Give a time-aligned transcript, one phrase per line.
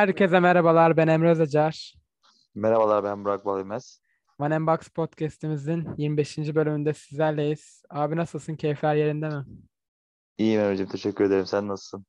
[0.00, 0.96] Herkese merhabalar.
[0.96, 1.94] Ben Emre Özacar.
[2.54, 4.02] Merhabalar ben Burak Balymaz.
[4.38, 6.38] One and Box podcast'imizin 25.
[6.38, 7.82] bölümünde sizlerleyiz.
[7.90, 8.56] Abi nasılsın?
[8.56, 9.44] Keyifler yerinde mi?
[10.38, 11.46] İyiyim Emre'ciğim teşekkür ederim.
[11.46, 12.06] Sen nasılsın?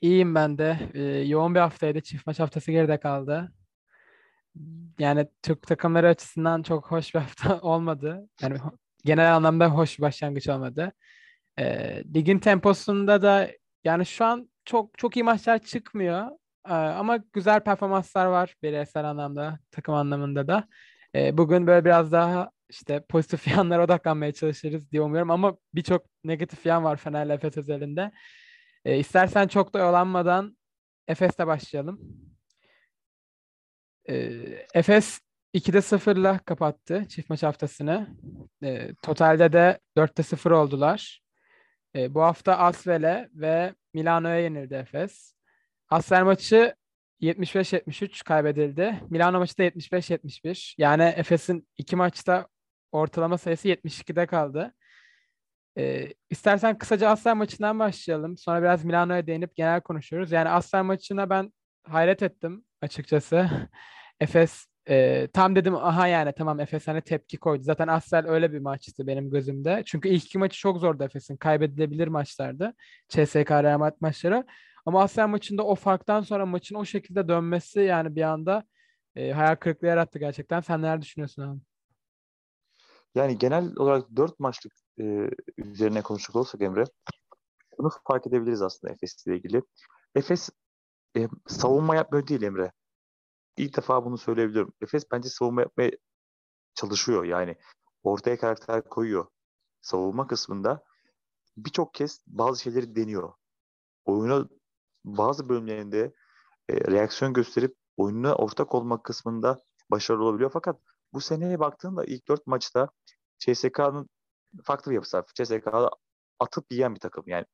[0.00, 0.90] İyiyim ben de.
[0.94, 2.00] Ee, yoğun bir haftaydı.
[2.00, 3.52] Çift maç haftası geride kaldı.
[4.98, 8.28] Yani Türk takımları açısından çok hoş bir hafta olmadı.
[8.40, 8.58] Yani
[9.04, 10.92] genel anlamda hoş bir başlangıç olmadı.
[11.58, 13.50] Ee, ligin temposunda da
[13.84, 16.41] yani şu an çok çok iyi maçlar çıkmıyor.
[16.68, 20.68] Ee, ama güzel performanslar var bireysel anlamda, takım anlamında da.
[21.14, 26.66] Ee, bugün böyle biraz daha işte pozitif yanlara odaklanmaya çalışırız diye umuyorum ama birçok negatif
[26.66, 28.12] yan var Fener'le Efes özelinde.
[28.84, 30.56] Ee, istersen çok da oyalanmadan
[31.08, 32.00] Efes'te başlayalım.
[34.08, 35.20] Ee, Efes
[35.54, 38.08] 2'de 0'la kapattı çift maç haftasını.
[38.62, 41.22] Ee, totalde de 4'te 0 oldular.
[41.96, 45.34] Ee, bu hafta Asvel'e ve Milano'ya yenildi Efes.
[45.92, 46.74] Asfer maçı
[47.20, 49.00] 75-73 kaybedildi.
[49.10, 50.74] Milano maçı da 75-71.
[50.78, 52.46] Yani Efes'in iki maçta
[52.92, 54.74] ortalama sayısı 72'de kaldı.
[55.78, 58.36] Ee, istersen kısaca Asfer maçından başlayalım.
[58.38, 60.32] Sonra biraz Milano'ya değinip genel konuşuruz.
[60.32, 63.50] Yani Asfer maçına ben hayret ettim açıkçası.
[64.20, 67.62] Efes e, tam dedim aha yani tamam Efes hani tepki koydu.
[67.62, 69.82] Zaten Asfer öyle bir maçtı benim gözümde.
[69.86, 71.36] Çünkü ilk iki maçı çok zordu Efes'in.
[71.36, 72.74] Kaybedilebilir maçlardı.
[73.08, 74.44] CSK Real maçları.
[74.86, 78.64] Ama Asya maçında o farktan sonra maçın o şekilde dönmesi yani bir anda
[79.16, 80.60] e, hayal kırıklığı yarattı gerçekten.
[80.60, 81.60] Sen neler düşünüyorsun abi?
[83.14, 86.84] Yani genel olarak dört maçlık e, üzerine konuşacak olursak Emre,
[87.78, 89.62] bunu fark edebiliriz aslında Efes ile ilgili.
[90.14, 90.50] Efes
[91.16, 92.72] e, savunma yapmıyor değil Emre.
[93.56, 94.72] İlk defa bunu söyleyebilirim.
[94.80, 95.90] Efes bence savunma yapmaya
[96.74, 97.24] çalışıyor.
[97.24, 97.56] Yani
[98.02, 99.26] ortaya karakter koyuyor.
[99.80, 100.84] Savunma kısmında
[101.56, 103.32] birçok kez bazı şeyleri deniyor.
[104.04, 104.48] Oyuna
[105.04, 106.12] bazı bölümlerinde
[106.68, 110.50] e, reaksiyon gösterip oyununa ortak olmak kısmında başarılı olabiliyor.
[110.52, 110.80] Fakat
[111.12, 112.88] bu seneye baktığında ilk dört maçta
[113.38, 114.08] CSK'nın
[114.64, 115.24] farklı bir yapısı var.
[115.34, 115.90] CSK'da
[116.40, 117.24] atıp yiyen bir takım.
[117.26, 117.46] Yani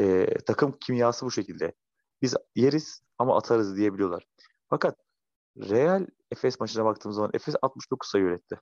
[0.00, 1.72] e, takım kimyası bu şekilde.
[2.22, 4.26] Biz yeriz ama atarız diyebiliyorlar.
[4.70, 4.96] Fakat
[5.56, 8.60] Real Efes maçına baktığımız zaman Efes 69 sayı üretti.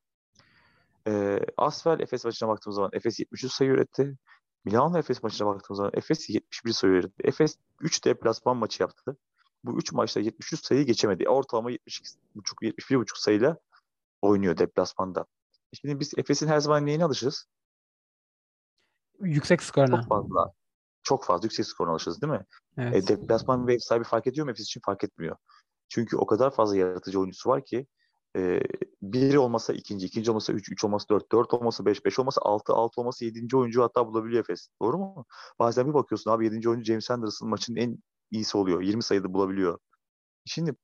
[1.06, 4.16] E, Asfel Efes maçına baktığımız zaman Efes 73 sayı üretti.
[4.64, 7.22] Milano Efes maçına baktığımız zaman Efes 71 sayı üretti.
[7.24, 9.16] Efes 3 deplasman maçı yaptı.
[9.64, 11.28] Bu 3 maçta 73 sayı geçemedi.
[11.28, 12.14] Ortalama 72,5
[12.62, 13.56] 71,5 sayıyla
[14.22, 15.26] oynuyor deplasmanda.
[15.72, 17.46] Şimdi biz Efes'in her zaman neyine alışırız?
[19.20, 20.00] Yüksek skoruna.
[20.00, 20.52] Çok fazla.
[21.02, 22.44] Çok fazla yüksek skoruna alışırız değil mi?
[22.78, 23.10] Evet.
[23.10, 24.50] E, deplasman ve ev sahibi fark ediyor mu?
[24.50, 25.36] Efes için fark etmiyor.
[25.88, 27.86] Çünkü o kadar fazla yaratıcı oyuncusu var ki
[28.36, 28.60] e,
[29.02, 32.72] biri olmasa ikinci, ikinci olmasa üç, üç olmasa dört, dört olmasa beş, beş olmasa altı,
[32.72, 34.68] altı olmasa yedinci oyuncu hatta bulabiliyor Efes.
[34.82, 35.24] Doğru mu?
[35.58, 37.98] Bazen bir bakıyorsun abi yedinci oyuncu James Anderson maçın en
[38.30, 38.82] iyisi oluyor.
[38.82, 39.78] 20 sayıda bulabiliyor.
[40.44, 40.74] Şimdi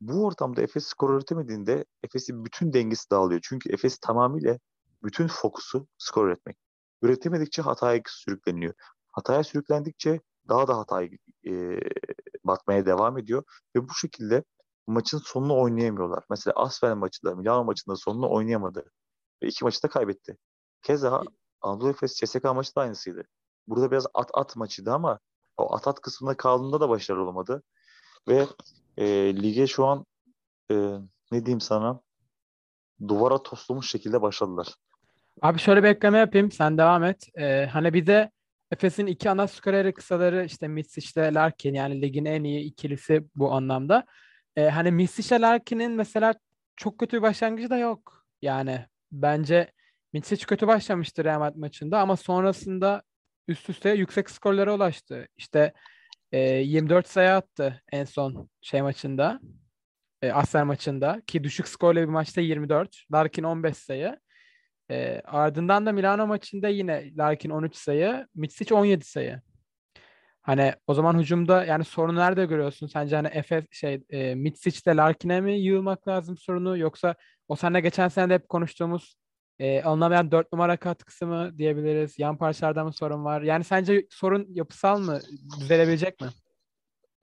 [0.00, 3.40] bu ortamda Efes skor üretemediğinde Efes'in bütün dengesi dağılıyor.
[3.44, 4.58] Çünkü Efes tamamıyla
[5.02, 6.56] bütün fokusu skor üretmek.
[7.02, 8.74] Üretemedikçe hataya sürükleniyor.
[9.12, 11.08] Hataya sürüklendikçe daha da hataya
[11.46, 11.80] e,
[12.44, 13.44] batmaya devam ediyor.
[13.76, 14.44] Ve bu şekilde
[14.86, 16.24] maçın sonunu oynayamıyorlar.
[16.30, 18.84] Mesela Asfer maçında, Milano maçında sonunu oynayamadı.
[19.42, 20.36] Ve iki maçı da kaybetti.
[20.82, 21.22] Keza
[21.60, 23.24] Anadolu Efes CSK maçı da aynısıydı.
[23.66, 25.18] Burada biraz at-at maçıydı ama
[25.56, 27.62] o at-at kısmında kaldığında da başarılı olamadı.
[28.28, 28.46] Ve
[28.96, 29.06] e,
[29.42, 30.06] lige şu an
[30.70, 30.74] e,
[31.32, 32.00] ne diyeyim sana
[33.08, 34.74] duvara toslamış şekilde başladılar.
[35.42, 36.50] Abi şöyle bir ekleme yapayım.
[36.50, 37.28] Sen devam et.
[37.34, 38.30] Ee, hani bize
[38.70, 43.52] Efes'in iki ana skoreri kısaları işte Mitsic ile Larkin yani ligin en iyi ikilisi bu
[43.52, 44.04] anlamda.
[44.56, 46.34] Ee, hani Mitsic ile Larkin'in mesela
[46.76, 48.26] çok kötü bir başlangıcı da yok.
[48.42, 49.72] Yani bence
[50.12, 53.02] Mitsic kötü başlamıştı Real Madrid maçında ama sonrasında
[53.48, 55.28] üst üste yüksek skorlara ulaştı.
[55.36, 55.72] İşte
[56.32, 59.40] e, 24 sayı attı en son şey maçında.
[60.22, 63.04] E, Asfer maçında ki düşük skorlu bir maçta 24.
[63.12, 64.18] Larkin 15 sayı.
[64.90, 69.40] E, ardından da Milano maçında yine Larkin 13 sayı, Mitsic 17 sayı.
[70.44, 72.86] Hani o zaman hücumda yani sorunu nerede görüyorsun?
[72.86, 77.14] Sence hani Efe şey e, Mitsic'de Larkin'e mi yığılmak lazım sorunu yoksa
[77.48, 79.16] o seninle geçen sene de hep konuştuğumuz
[79.58, 82.18] e, alınamayan dört numara katkısı mı diyebiliriz?
[82.18, 83.42] Yan parçalarda mı sorun var?
[83.42, 85.20] Yani sence sorun yapısal mı?
[85.60, 86.28] Düzelebilecek mi?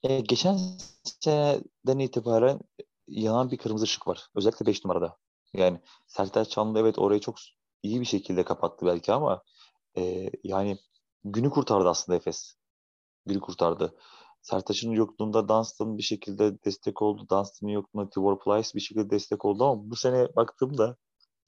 [0.03, 0.57] E, geçen
[1.03, 2.59] seneden itibaren
[3.07, 4.27] yanan bir kırmızı ışık var.
[4.35, 5.17] Özellikle 5 numarada.
[5.53, 7.35] Yani Sertaç Çanlı evet orayı çok
[7.83, 9.43] iyi bir şekilde kapattı belki ama
[9.97, 10.77] e, yani
[11.23, 12.60] günü kurtardı aslında Efes.
[13.25, 13.95] Günü kurtardı.
[14.41, 17.27] Sertaç'ın yokluğunda Dunstan bir şekilde destek oldu.
[17.29, 20.97] Dunstan'ın yokluğunda Tibor Plyce bir şekilde destek oldu ama bu sene baktığımda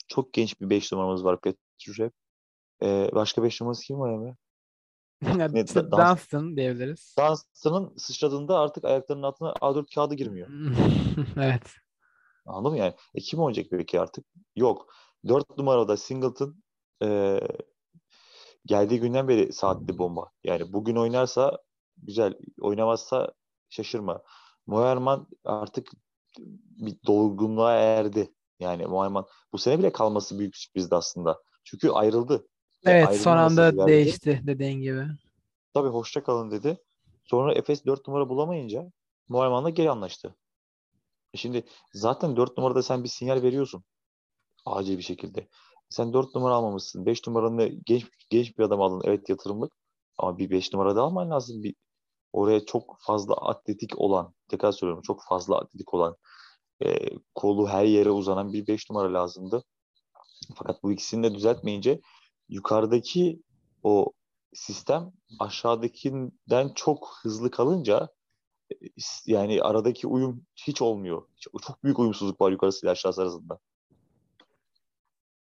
[0.07, 2.09] çok genç bir 5 numaramız var Petrushev.
[2.83, 4.35] Ee, başka 5 numarası kim var Emre?
[5.53, 7.15] Ne, Dunstan diyebiliriz.
[7.19, 10.47] Dunstan'ın sıçradığında artık ayaklarının altına A4 kağıdı girmiyor.
[11.37, 11.63] Evet.
[12.45, 12.93] Anladın mı yani?
[13.15, 14.25] E kim oynayacak peki artık?
[14.55, 14.93] Yok.
[15.27, 16.63] 4 numarada Singleton
[17.03, 17.39] e,
[18.65, 20.31] geldiği günden beri saatli bomba.
[20.43, 21.57] Yani bugün oynarsa
[21.97, 23.33] güzel, oynamazsa
[23.69, 24.21] şaşırma.
[24.67, 25.87] Moerman artık
[26.77, 28.33] bir dolgunluğa erdi.
[28.59, 31.41] Yani Moerman bu sene bile kalması büyük sürprizdi aslında.
[31.63, 32.47] Çünkü ayrıldı.
[32.85, 33.91] Yani Evet ayrılma son anda verdi.
[33.91, 35.05] değişti dediğin gibi.
[35.73, 36.77] Tabii hoşça kalın dedi.
[37.25, 38.91] Sonra Efes 4 numara bulamayınca
[39.27, 40.35] Moerman'la geri anlaştı.
[41.33, 41.63] E Şimdi
[41.93, 43.83] zaten 4 numarada sen bir sinyal veriyorsun.
[44.65, 45.47] Acil bir şekilde.
[45.93, 47.05] Sen 4 numara almamışsın.
[47.05, 49.01] 5 numaranı genç genç bir adam aldın.
[49.05, 49.73] Evet yatırımlık.
[50.17, 51.63] Ama bir 5 numarada alman lazım.
[51.63, 51.75] Bir
[52.33, 56.15] oraya çok fazla atletik olan, tekrar söylüyorum çok fazla atletik olan,
[56.85, 59.63] e, kolu her yere uzanan bir 5 numara lazımdı.
[60.55, 62.01] Fakat bu ikisini de düzeltmeyince
[62.49, 63.41] yukarıdaki
[63.83, 64.11] o
[64.53, 68.09] sistem aşağıdakinden çok hızlı kalınca
[68.71, 68.75] e,
[69.25, 71.27] yani aradaki uyum hiç olmuyor.
[71.39, 73.59] Çok- büyük uyumsuzluk var yukarısı ile aşağısı arasında.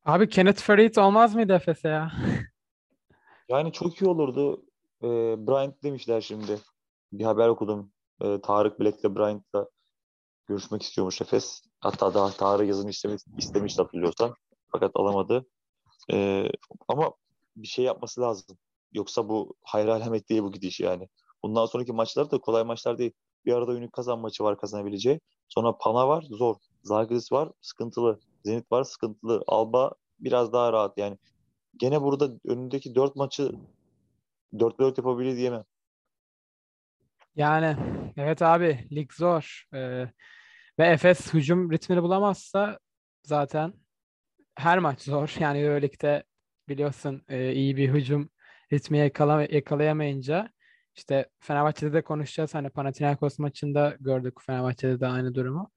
[0.09, 2.11] Abi Kenneth Farid olmaz mıydı Efes'e ya?
[3.49, 4.65] Yani çok iyi olurdu.
[5.03, 5.07] Ee,
[5.47, 6.59] Bryant demişler şimdi.
[7.13, 7.91] Bir haber okudum.
[8.21, 9.69] Ee, Tarık Black'le Bryant'la
[10.47, 11.61] görüşmek istiyormuş Efes.
[11.79, 14.35] Hatta daha Tarık yazın istemiş, istemişti hatırlıyorsan.
[14.71, 15.45] Fakat alamadı.
[16.11, 16.51] Ee,
[16.87, 17.11] ama
[17.55, 18.57] bir şey yapması lazım.
[18.93, 21.09] Yoksa bu hayır alamet değil bu gidiş yani.
[21.43, 23.11] Bundan sonraki maçlar da kolay maçlar değil.
[23.45, 25.19] Bir arada kazan maçı var kazanabileceği.
[25.47, 26.55] Sonra Pana var zor.
[26.83, 28.19] Zalgiris var sıkıntılı.
[28.45, 29.43] Zenit var sıkıntılı.
[29.47, 31.17] Alba biraz daha rahat yani.
[31.77, 33.51] Gene burada önündeki dört maçı
[34.53, 35.63] 4-4 yapabilir diyemem.
[37.35, 37.77] Yani
[38.17, 39.63] evet abi lig zor.
[39.73, 40.07] Ee,
[40.79, 42.79] ve Efes hücum ritmini bulamazsa
[43.23, 43.73] zaten
[44.55, 45.35] her maç zor.
[45.39, 46.23] Yani Euroleague'de
[46.69, 48.29] biliyorsun e, iyi bir hücum
[48.73, 50.49] ritmi yakala, yakalayamayınca
[50.95, 52.55] işte Fenerbahçe'de de konuşacağız.
[52.55, 55.71] Hani Panathinaikos maçında gördük Fenerbahçe'de de aynı durumu.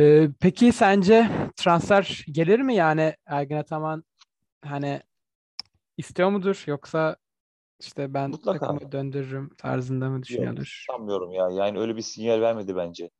[0.00, 4.04] Ee, peki sence transfer gelir mi yani Ergin Ataman
[4.64, 5.02] hani
[5.96, 7.16] istiyor mudur yoksa
[7.80, 8.58] işte ben Mutlaka.
[8.58, 10.84] takımı döndürürüm tarzında mı düşünüyordur?
[10.90, 11.48] sanmıyorum ya.
[11.50, 13.10] Yani öyle bir sinyal vermedi bence.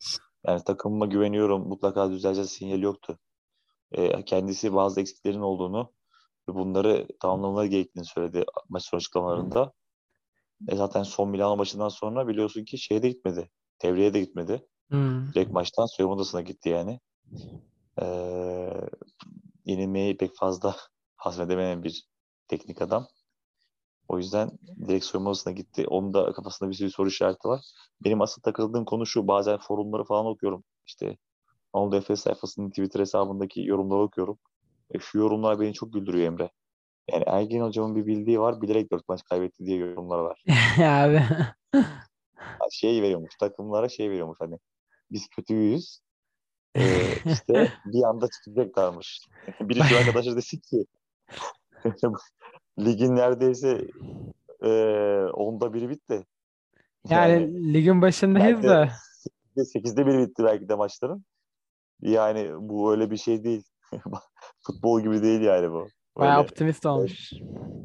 [0.46, 1.68] Yani takımıma güveniyorum.
[1.68, 3.18] Mutlaka düzeleceğiz sinyali yoktu.
[3.92, 5.92] Ee, kendisi bazı eksiklerin olduğunu
[6.48, 9.72] ve bunları tamamlamaları gerektiğini söyledi maç sonu açıklamalarında.
[10.68, 13.50] E zaten son Milano maçından sonra biliyorsun ki şeye de gitmedi.
[13.82, 14.66] Devreye de gitmedi.
[14.90, 15.32] Hmm.
[15.34, 17.00] Direkt maçtan soyunma odasına gitti yani.
[18.02, 18.70] Ee,
[19.64, 20.76] yenilmeyi pek fazla
[21.16, 22.04] hazmedemeyen bir
[22.48, 23.06] teknik adam.
[24.08, 24.50] O yüzden
[24.88, 25.86] direkt soyunma odasına gitti.
[25.88, 27.60] Onun da kafasında bir sürü soru işareti var.
[28.04, 29.28] Benim asıl takıldığım konu şu.
[29.28, 30.64] Bazen forumları falan okuyorum.
[30.86, 31.16] İşte
[31.72, 34.38] Anadolu Efes sayfasının Twitter hesabındaki yorumları okuyorum.
[34.90, 36.50] E, şu yorumlar beni çok güldürüyor Emre.
[37.10, 38.62] Yani Ergin hocamın bir bildiği var.
[38.62, 40.44] Bilerek dört maç kaybetti diye yorumlar var.
[40.78, 41.22] Abi.
[42.70, 43.36] Şey veriyormuş.
[43.36, 44.58] Takımlara şey veriyormuş hani.
[45.14, 46.00] Biz kötüyüz.
[46.76, 49.20] Ee, işte bir anda çıkacaklarmış.
[49.60, 50.84] Biri şu arkadaşa desin ki
[52.78, 53.88] ligin neredeyse
[54.62, 54.70] e,
[55.32, 56.26] onda biri bitti.
[57.08, 58.88] Yani ligin başındayız da.
[59.56, 61.24] de sekizde biri bitti belki de maçların.
[62.00, 63.62] Yani bu öyle bir şey değil.
[64.66, 65.88] Futbol gibi değil yani bu.
[66.16, 67.32] Bayağı Öyle, optimist olmuş.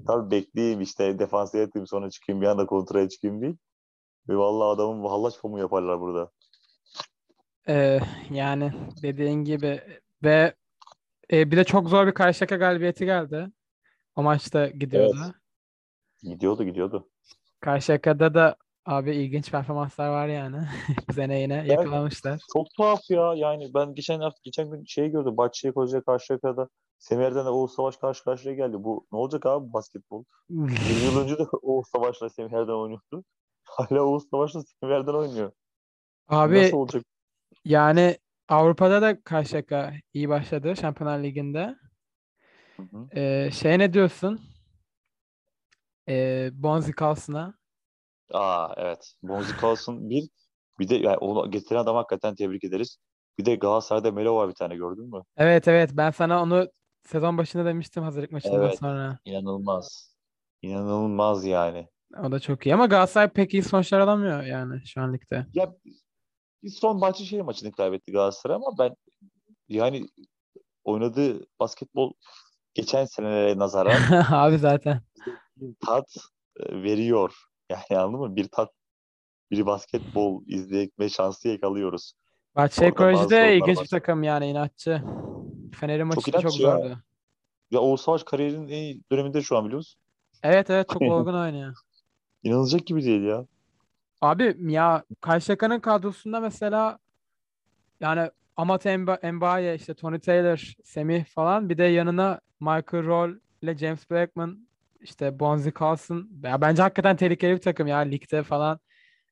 [0.08, 3.58] tabii bekleyeyim işte defansa yatayım sonra çıkayım bir anda kontraya çıkayım değil.
[4.30, 6.32] Ve vallahi adamın hallaç pamuğu yaparlar burada.
[7.70, 8.00] Ee,
[8.30, 8.72] yani
[9.02, 9.82] dediğin gibi
[10.24, 10.54] ve
[11.32, 13.48] e, bir de çok zor bir Karşıyaka galibiyeti geldi.
[14.16, 15.18] O maçta gidiyordu.
[15.24, 15.34] Evet.
[16.22, 17.10] Gidiyordu gidiyordu.
[17.60, 20.58] Karşıyaka'da da abi ilginç performanslar var yani.
[21.10, 22.42] Bu sene yine yakalamışlar.
[22.54, 23.34] Çok tuhaf ya.
[23.36, 25.38] Yani ben geçen hafta geçen gün şey gördüm.
[25.38, 28.76] Bahçeyi Koca Karşıyaka'da Semer'den de Oğuz Savaş karşı karşıya geldi.
[28.80, 30.24] Bu ne olacak abi basketbol?
[30.50, 30.68] 20
[31.06, 33.24] yıl önce de Oğuz Savaş'la Semer'den oynuyordu.
[33.64, 35.52] Hala Oğuz Savaş'la Semer'den oynuyor.
[36.28, 37.04] Abi Nasıl olacak?
[37.66, 41.76] Yani Avrupa'da da Karşıyaka iyi başladı Şampiyonlar Ligi'nde.
[42.78, 43.20] Hı hı.
[43.20, 44.42] Ee, şey ne diyorsun?
[46.10, 47.54] Ee, Bonzi Carlson'a.
[48.34, 49.14] Aa evet.
[49.24, 50.30] Bonzi Carlson bir
[50.80, 52.98] bir de yani onu getiren adam hakikaten tebrik ederiz.
[53.38, 55.22] Bir de Galatasaray'da Melo var bir tane gördün mü?
[55.38, 56.70] Evet evet ben sana onu
[57.06, 58.80] sezon başında demiştim hazırlık maçından Evet.
[58.80, 59.20] sonra.
[59.26, 60.16] İnanılmaz.
[60.62, 61.88] İnanılmaz yani.
[62.24, 65.46] O da çok iyi ama Galatasaray pek iyi sonuçlar alamıyor yani şu an ligde.
[65.54, 65.76] Ya
[66.64, 68.96] bir son Bahçeşehir maçını kaybetti Galatasaray ama ben
[69.70, 70.06] yani
[70.84, 72.12] oynadığı basketbol
[72.74, 74.02] geçen senelere nazaran
[74.32, 75.02] Abi zaten.
[75.58, 76.16] bir tat
[76.60, 77.34] e, veriyor.
[77.70, 78.36] Yani anladın mı?
[78.36, 78.72] Bir tat
[79.52, 82.14] bir basketbol izleme şansı yakalıyoruz.
[82.56, 85.04] Bahçeşehir Koleji de ilginç bir takım yani inatçı.
[85.80, 86.78] Fener'in maçı da çok inatçı ya.
[86.78, 86.98] zordu.
[87.72, 90.02] Ya Oğuz Savaş kariyerinin en iyi döneminde şu an biliyor musun?
[90.44, 91.76] Evet evet çok olgun oynuyor.
[92.44, 93.46] İnanılacak gibi değil ya.
[94.22, 97.00] Abi ya Karşıyaka'nın kadrosunda mesela
[98.00, 98.86] yani Amat
[99.24, 104.68] Mbaye, işte Tony Taylor, Semih falan bir de yanına Michael Roll ile James Blackman
[105.02, 106.30] işte Bonzi Carlson.
[106.44, 108.80] Ya bence hakikaten tehlikeli bir takım ya ligde falan.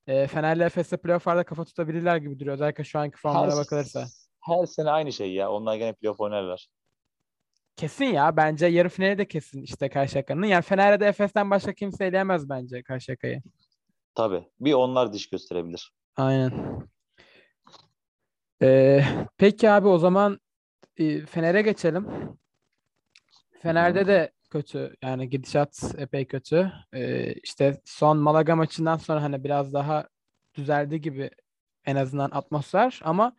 [0.06, 2.54] E, Fener'le Efes'te playoff'larda kafa tutabilirler gibi duruyor.
[2.54, 4.06] Özellikle şu anki formlara Her, bakılırsa.
[4.40, 5.50] her sene aynı şey ya.
[5.50, 6.68] Onlar gene playoff oynarlar.
[7.76, 8.36] Kesin ya.
[8.36, 10.46] Bence yarı finali de kesin işte Karşıyaka'nın.
[10.46, 13.42] Yani Fener'de Efes'ten başka kimse eleyemez bence Karşıyaka'yı.
[14.18, 14.44] Tabii.
[14.60, 15.92] Bir onlar diş gösterebilir.
[16.16, 16.82] Aynen.
[18.62, 19.04] Ee,
[19.36, 20.40] peki abi o zaman
[20.96, 22.08] e, Fener'e geçelim.
[23.62, 26.72] Fener'de de kötü yani gidişat epey kötü.
[26.92, 30.08] Ee, işte son Malaga maçından sonra hani biraz daha
[30.54, 31.30] düzeldi gibi
[31.84, 33.36] en azından atmosfer ama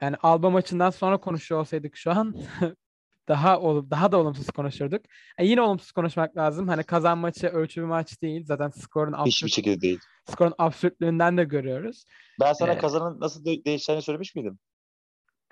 [0.00, 2.34] yani Alba maçından sonra konuşuyor olsaydık şu an
[3.28, 5.02] daha ol daha da olumsuz konuşurduk.
[5.38, 6.68] Yani yine olumsuz konuşmak lazım.
[6.68, 8.44] Hani kazan maçı ölçü bir maç değil.
[8.46, 9.98] Zaten skorun Hiçbir absürt, şekilde değil.
[10.30, 12.04] skorun absürtlüğünden de görüyoruz.
[12.40, 14.58] Ben sana Ee, kazanın nasıl de- değişeceğini söylemiş miydim?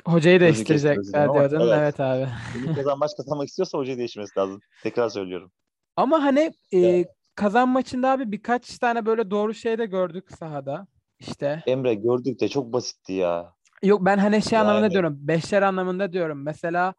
[0.05, 1.61] Hocayı değiştirecekler diyordun.
[1.61, 1.79] evet.
[1.79, 2.29] Evet abi.
[2.75, 4.61] Kazan maç kazanmak istiyorsa hocayı değişmesi lazım.
[4.83, 5.52] Tekrar söylüyorum.
[5.97, 10.87] Ama hani e, kazan maçında abi birkaç tane böyle doğru şey de gördük sahada.
[11.19, 11.62] İşte.
[11.67, 13.52] Emre gördük de çok basitti ya.
[13.83, 14.93] Yok ben hani şey anlamında Yani.
[14.93, 15.17] diyorum.
[15.21, 16.43] Beşler anlamında diyorum.
[16.45, 16.95] Mesela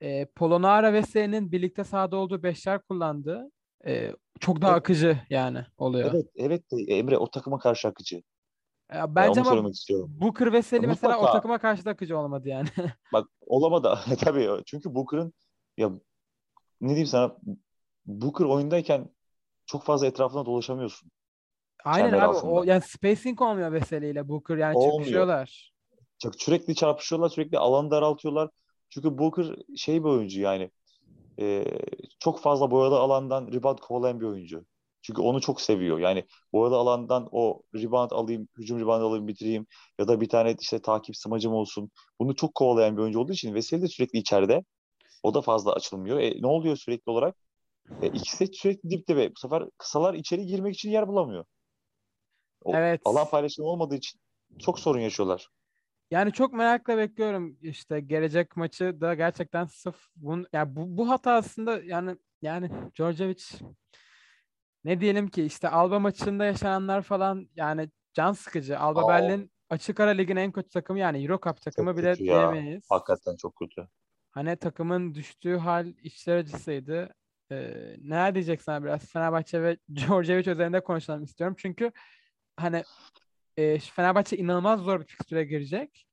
[0.00, 3.50] e, Polonara ve S'nin birlikte sahada olduğu beşler kullandı.
[3.86, 4.80] E, çok daha Evet.
[4.80, 6.10] akıcı yani oluyor.
[6.14, 8.16] Evet, evet de Emre o takıma karşı akıcı.
[8.16, 8.22] Ya
[8.98, 9.70] Yani bence onu ama.
[10.08, 12.68] Booker ve Selly mesela o takıma karşı da akıcı olmadı yani.
[13.12, 13.98] Bak olamadı.
[14.20, 15.32] Tabii çünkü Booker'ın
[15.76, 15.90] ya
[16.80, 17.36] ne diyeyim sana
[18.06, 19.08] Booker oyundayken
[19.66, 21.10] çok fazla etrafına dolaşamıyorsun.
[21.84, 22.52] Aynen abi altında.
[22.52, 24.98] o yani spacing olmuyor Veseli ile Booker yani Olmuyor.
[24.98, 25.72] çakışıyorlar.
[26.18, 28.50] Çok sürekli çarpışıyorlar, sürekli alanı daraltıyorlar.
[28.90, 30.70] Çünkü Booker şey bir oyuncu yani
[31.40, 31.64] e,
[32.20, 34.66] çok fazla boyalı alandan rebound kovalayan bir oyuncu.
[35.02, 35.98] Çünkü onu çok seviyor.
[35.98, 39.66] Yani boyalı alandan o rebound alayım, hücum rebound alayım, bitireyim
[39.98, 41.90] ya da bir tane işte takip smacım olsun.
[42.20, 44.64] Bunu çok kovalayan bir oyuncu olduğu için Veseli de sürekli içeride.
[45.22, 46.18] O da fazla açılmıyor.
[46.20, 47.36] E, ne oluyor sürekli olarak?
[48.02, 51.44] E, ikisi sürekli dipte ve bu sefer kısalar içeri girmek için yer bulamıyor.
[52.64, 53.00] O Evet.
[53.04, 54.20] alan paylaşımı olmadığı için
[54.58, 55.48] çok sorun yaşıyorlar.
[56.10, 61.32] Yani çok merakla bekliyorum işte gelecek maçı da gerçekten sırf bun ya bu, bu hata
[61.32, 63.44] aslında yani yani Djordjevic
[64.84, 68.78] ne diyelim ki işte Alba maçında yaşananlar falan yani can sıkıcı.
[68.78, 69.08] Alba Aa.
[69.08, 72.86] Berlin açık ara ligin en kötü takımı yani Euro Cup takımı Çok bile diyemeyiz.
[72.90, 73.88] Hakikaten çok kötü.
[74.30, 77.14] Hani takımın düştüğü hal içler acısıydı.
[77.50, 81.56] Ee, neler diyeceksin abi biraz Fenerbahçe ve Djordjevic üzerinde konuşalım istiyorum.
[81.58, 81.92] Çünkü
[82.56, 82.84] hani
[83.56, 86.06] e, Fenerbahçe inanılmaz zor bir fikstüre girecek.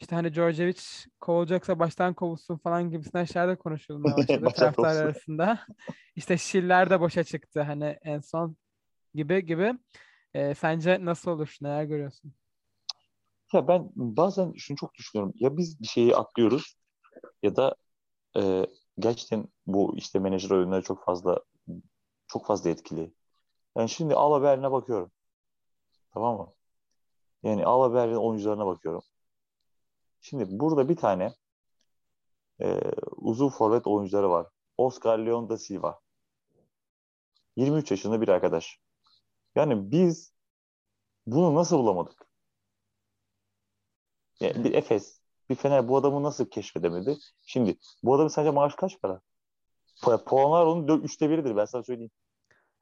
[0.00, 0.80] İşte hani Djordjevic
[1.20, 5.60] kovulacaksa baştan kovulsun falan gibisinden şeyler de konuşulmaya başladı taraftar arasında.
[6.16, 8.56] İşte Şiller de boşa çıktı hani en son
[9.14, 9.74] gibi gibi.
[10.34, 11.56] E, sence nasıl olur?
[11.60, 12.32] Neler görüyorsun?
[13.52, 15.34] Ya ben bazen şunu çok düşünüyorum.
[15.40, 16.76] Ya biz bir şeyi atlıyoruz
[17.42, 17.74] ya da
[18.36, 18.66] e,
[18.98, 21.40] gerçekten bu işte menajer oyunları çok fazla
[22.28, 23.12] çok fazla etkili.
[23.76, 25.12] Yani şimdi Alba Berlin'e bakıyorum.
[26.10, 26.52] Tamam mı?
[27.42, 29.02] Yani Alba Berlin oyuncularına bakıyorum.
[30.20, 31.34] Şimdi burada bir tane
[32.60, 32.80] e,
[33.16, 34.46] uzun forvet oyuncuları var.
[34.76, 36.00] Oscar Leon da Silva.
[37.56, 38.78] 23 yaşında bir arkadaş.
[39.54, 40.32] Yani biz
[41.26, 42.28] bunu nasıl bulamadık?
[44.40, 47.18] Yani bir Efes, bir Fener bu adamı nasıl keşfedemedi?
[47.42, 49.20] Şimdi bu adamın sence maaşı kaç para?
[50.02, 52.10] Pa- Puanlar onun dö- üçte biridir ben sana söyleyeyim.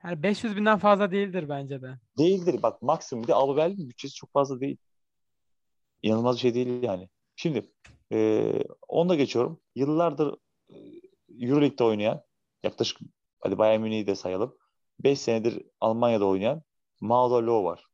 [0.06, 1.98] Yani 500 binden fazla değildir bence de.
[2.18, 2.62] Değildir.
[2.62, 4.76] Bak maksimum bir de Alba Berlin bütçesi çok fazla değil.
[6.02, 7.08] İnanılmaz bir şey değil yani.
[7.36, 7.72] Şimdi
[8.12, 8.52] e,
[8.88, 9.60] onu da geçiyorum.
[9.74, 10.34] Yıllardır
[10.70, 10.74] e,
[11.40, 12.22] Euroleague'de oynayan
[12.62, 13.00] yaklaşık
[13.40, 14.56] hadi Bayern Münih'i de sayalım.
[15.00, 16.62] 5 senedir Almanya'da oynayan
[17.00, 17.84] Mauro Low var.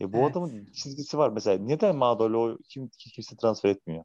[0.00, 0.30] E, bu Evet.
[0.30, 1.30] adamın çizgisi var.
[1.30, 4.04] Mesela neden Mauro Low kim, kimse transfer etmiyor?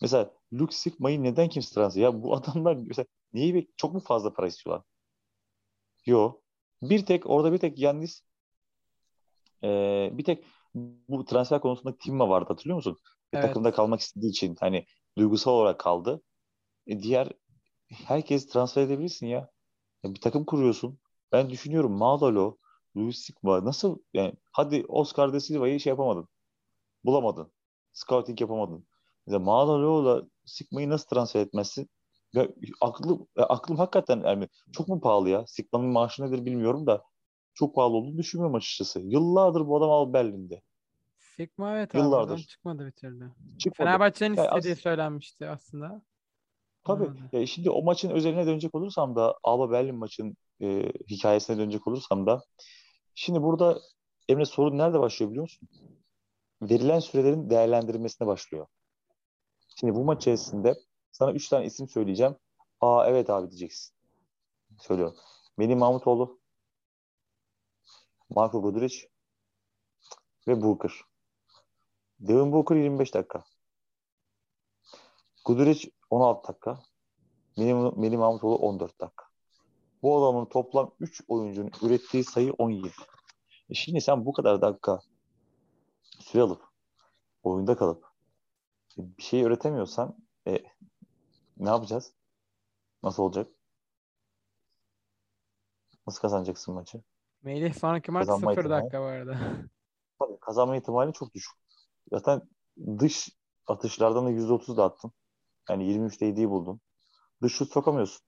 [0.00, 4.46] Mesela Luke Sigma'yı neden kimse transfer Ya bu adamlar mesela neyi çok mu fazla para
[4.46, 4.84] istiyorlar?
[6.08, 6.42] Yok.
[6.82, 8.22] Bir tek orada bir tek Yannis
[9.64, 10.44] e, bir tek
[11.08, 12.96] bu transfer konusunda Timma vardı hatırlıyor musun?
[13.34, 13.42] Ve Evet.
[13.42, 14.86] takımda kalmak istediği için hani
[15.18, 16.22] duygusal olarak kaldı.
[16.86, 17.32] E, diğer
[17.88, 19.50] herkes transfer edebilirsin ya.
[20.04, 20.98] Ya bir takım kuruyorsun.
[21.32, 22.58] Ben düşünüyorum Madalo,
[22.96, 26.28] Luis Sigma nasıl yani hadi Oscar de Silva'yı şey yapamadın.
[27.04, 27.52] Bulamadın.
[27.92, 28.86] Scouting yapamadın.
[29.26, 31.90] Mesela Madalo'la Sigma'yı nasıl transfer etmezsin?
[32.32, 32.48] Ya,
[32.80, 35.44] aklım, aklım hakikaten yani çok mu pahalı ya?
[35.46, 37.02] Sigma'nın maaşı nedir bilmiyorum da
[37.54, 39.00] çok pahalı olduğunu düşünmüyorum açıkçası.
[39.00, 40.62] Yıllardır bu adam Al Berlin'de.
[41.36, 42.28] Sigma evet abi Yıllardır.
[42.28, 43.30] buradan çıkmadı bir türlü.
[43.58, 43.76] Çıkmadı.
[43.88, 46.02] Fenerbahçe'nin Ya istediği as- söylenmişti aslında.
[46.84, 47.04] Tabii.
[47.04, 47.28] Anladım.
[47.32, 52.26] Ya şimdi o maçın özeline dönecek olursam da Alba Berlin maçın e, hikayesine dönecek olursam
[52.26, 52.42] da
[53.14, 53.78] şimdi burada
[54.28, 55.68] Emre sorun nerede başlıyor biliyor musun?
[56.62, 58.66] Verilen sürelerin değerlendirilmesine başlıyor.
[59.80, 60.74] Şimdi bu maç içerisinde
[61.12, 62.36] sana üç tane isim söyleyeceğim.
[62.80, 63.94] Aa evet abi diyeceksin.
[64.80, 65.16] Söylüyorum.
[65.56, 66.40] Melih Mahmutoğlu,
[68.30, 69.08] Marco Guduric
[70.48, 70.92] ve Booker.
[72.20, 73.44] Devin Booker 25 dakika.
[75.44, 76.82] Guduric 16 dakika.
[77.56, 79.24] Melih, Melih Mahmutoğlu 14 dakika.
[80.02, 82.92] Bu adamın toplam 3 oyuncunun ürettiği sayı 17.
[83.70, 85.00] E şimdi sen bu kadar dakika
[86.20, 86.62] süre alıp
[87.42, 88.04] oyunda kalıp
[88.96, 90.58] bir şey üretemiyorsan e,
[91.58, 92.12] ne yapacağız?
[93.02, 93.50] Nasıl olacak?
[96.06, 97.02] Nasıl kazanacaksın maçı?
[97.42, 98.82] Melih sonraki maç Kazanma 0 ihtimali.
[98.82, 99.38] dakika bu arada.
[100.18, 101.52] Tabii kazanma ihtimali çok düşük.
[102.10, 102.42] Zaten
[102.98, 103.28] dış
[103.66, 105.12] atışlardan da %30 da attın.
[105.70, 106.80] Yani 23'te 7'yi buldun.
[107.42, 108.26] Dış şut sokamıyorsun.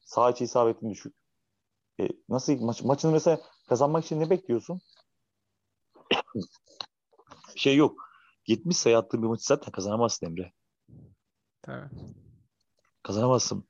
[0.00, 1.14] Sağ içi isabetin düşük.
[2.00, 4.80] E, nasıl maç, maçını mesela kazanmak için ne bekliyorsun?
[7.56, 8.08] şey yok.
[8.46, 10.52] 70 sayı attığın bir maçı zaten kazanamazsın Emre.
[11.62, 11.88] Tabii.
[13.08, 13.64] Kazanamazsın.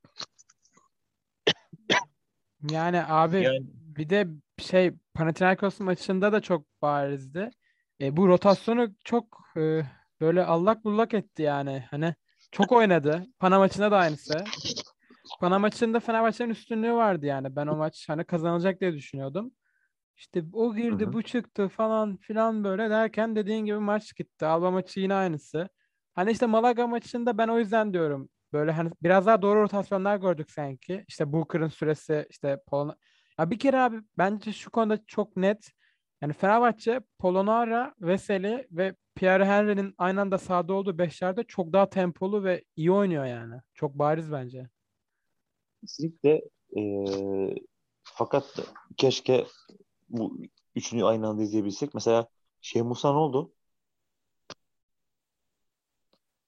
[2.71, 4.29] Yani abi Yani bir de
[4.59, 7.51] şey Panathinaikos maçında da çok barizdi.
[8.01, 9.83] E, bu rotasyonu çok e,
[10.21, 11.85] böyle allak bullak etti yani.
[11.91, 12.15] Hani
[12.53, 13.27] çok oynadı.
[13.39, 14.45] Pana maçında da aynısı.
[15.41, 17.57] Pana maçında Fenerbahçe'nin üstünlüğü vardı yani.
[17.57, 19.53] Ben o maç hani kazanılacak diye düşünüyordum.
[20.17, 21.13] İşte o girdi, Hı hı.
[21.13, 24.47] bu çıktı falan filan böyle derken dediğin gibi maç gitti.
[24.47, 25.69] Alba maçı yine aynısı.
[26.15, 28.29] Hani işte Malaga maçında ben o yüzden diyorum.
[28.53, 31.05] Böyle hani biraz daha doğru rotasyonlar gördük sanki.
[31.09, 32.97] İşte Booker'ın süresi işte Polon
[33.39, 35.71] ya bir kere abi bence şu konuda çok net.
[36.21, 42.45] Yani Fenerbahçe Polonara, Veseli ve Pierre Henry'nin aynı anda sahada olduğu beşlerde çok daha tempolu
[42.45, 43.55] ve iyi oynuyor yani.
[43.75, 44.69] Çok bariz bence.
[45.81, 46.43] kesinlikle
[46.77, 46.83] e,
[48.03, 48.61] fakat
[48.97, 49.47] keşke
[50.09, 50.39] bu
[50.75, 51.95] üçünü aynı anda izleyebilsek.
[51.95, 52.29] Mesela
[52.61, 53.53] şey Musa ne oldu?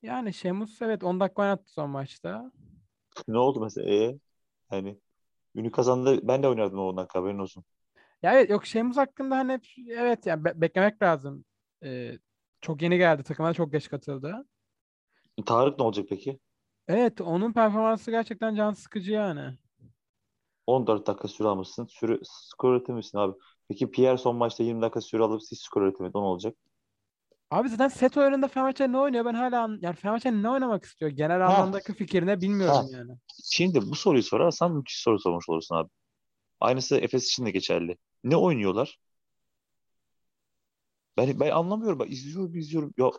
[0.03, 2.53] Yani Şemus evet 10 dakika oynattı son maçta.
[3.29, 3.91] Ne oldu mesela?
[3.95, 4.19] E,
[4.73, 4.99] yani
[5.55, 6.21] ünü kazandı.
[6.29, 7.65] Ben de oynardım o 10 dakika haberin olsun.
[8.23, 11.45] Ya evet yok Şemus hakkında hani hep- evet yani be- beklemek lazım.
[11.85, 12.19] Ee,
[12.61, 14.47] çok yeni geldi takıma çok geç katıldı.
[15.47, 16.39] Tarık ne olacak peki?
[16.89, 19.59] Evet onun performansı gerçekten can sıkıcı yani.
[20.67, 21.87] 14 dakika süre almışsın.
[21.87, 23.39] Süre, skor üretemişsin abi.
[23.69, 26.19] Peki Pierre son maçta 20 dakika süre alıp siz skor üretemedi.
[26.19, 26.57] O ne olacak?
[27.51, 29.25] Abi zaten set oyununda Fenerbahçe ne oynuyor?
[29.25, 31.11] Ben hala an- yani Fenerbahçe ne oynamak istiyor?
[31.11, 31.47] Genel Ha.
[31.47, 32.97] anlamdaki fikrini bilmiyorum Ha.
[32.99, 33.13] yani.
[33.45, 35.89] Şimdi bu soruyu sorarsan müthiş soru sormuş olursun abi.
[36.61, 37.97] Aynısı Efes için de geçerli.
[38.25, 38.99] Ne oynuyorlar?
[41.17, 41.99] Ben, ben anlamıyorum.
[41.99, 42.95] Ben izliyorum izliyorum.
[42.99, 43.11] Ya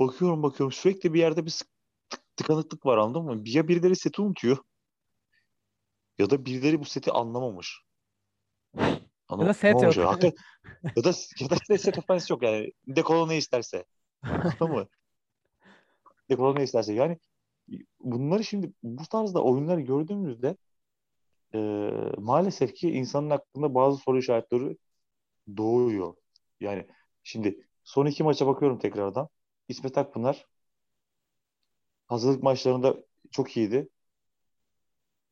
[0.00, 0.72] bakıyorum bakıyorum.
[0.72, 1.68] Sürekli bir yerde bir sık-
[2.10, 3.42] tık- tıkanıklık var anladın mı?
[3.44, 4.56] Ya birileri seti unutuyor.
[6.18, 7.80] Ya da birileri bu seti anlamamış.
[9.30, 9.94] Ya da set yok.
[10.06, 10.36] Hakikaten-
[10.96, 12.72] ya da ya da işte set offense yok yani.
[12.86, 13.84] Dekolo ne isterse.
[14.22, 14.86] Anladın mı?
[16.30, 16.92] Dekolo ne isterse.
[16.94, 17.18] Yani
[18.00, 20.56] bunları şimdi bu tarzda oyunları gördüğümüzde
[21.54, 21.58] e,
[22.18, 24.76] maalesef ki insanın aklında bazı soru işaretleri
[25.56, 26.14] doğuyor.
[26.60, 26.86] Yani
[27.22, 29.28] şimdi son iki maça bakıyorum tekrardan.
[29.68, 30.46] İsmet Akpınar
[32.06, 32.96] hazırlık maçlarında
[33.30, 33.88] çok iyiydi.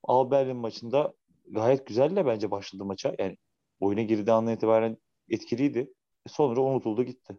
[0.02, 1.12] Al Berlin maçında
[1.50, 3.14] gayet güzelle bence başladı maça.
[3.18, 3.36] Yani
[3.80, 4.96] oyuna girdiği andan itibaren
[5.28, 5.92] etkiliydi.
[6.26, 7.38] Sonra unutuldu gitti.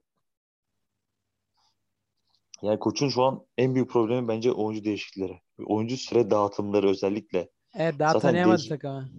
[2.62, 5.42] Yani koçun şu an en büyük problemi bence oyuncu değişiklikleri.
[5.66, 7.50] Oyuncu süre dağıtımları özellikle.
[7.76, 9.10] Evet daha Zaten tanıyamadı değiş- takımı.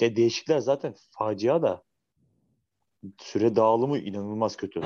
[0.00, 1.82] Ya değişiklikler zaten facia da
[3.18, 4.82] süre dağılımı inanılmaz kötü.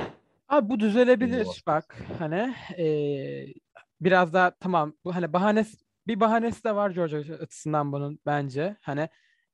[0.49, 1.61] Abi bu düzelebilir İnanılmaz.
[1.67, 3.53] bak hani eee,
[4.01, 8.77] biraz daha tamam bu hani bahanesi bir bahanesi de var George açısından bunun bence.
[8.81, 9.09] Hani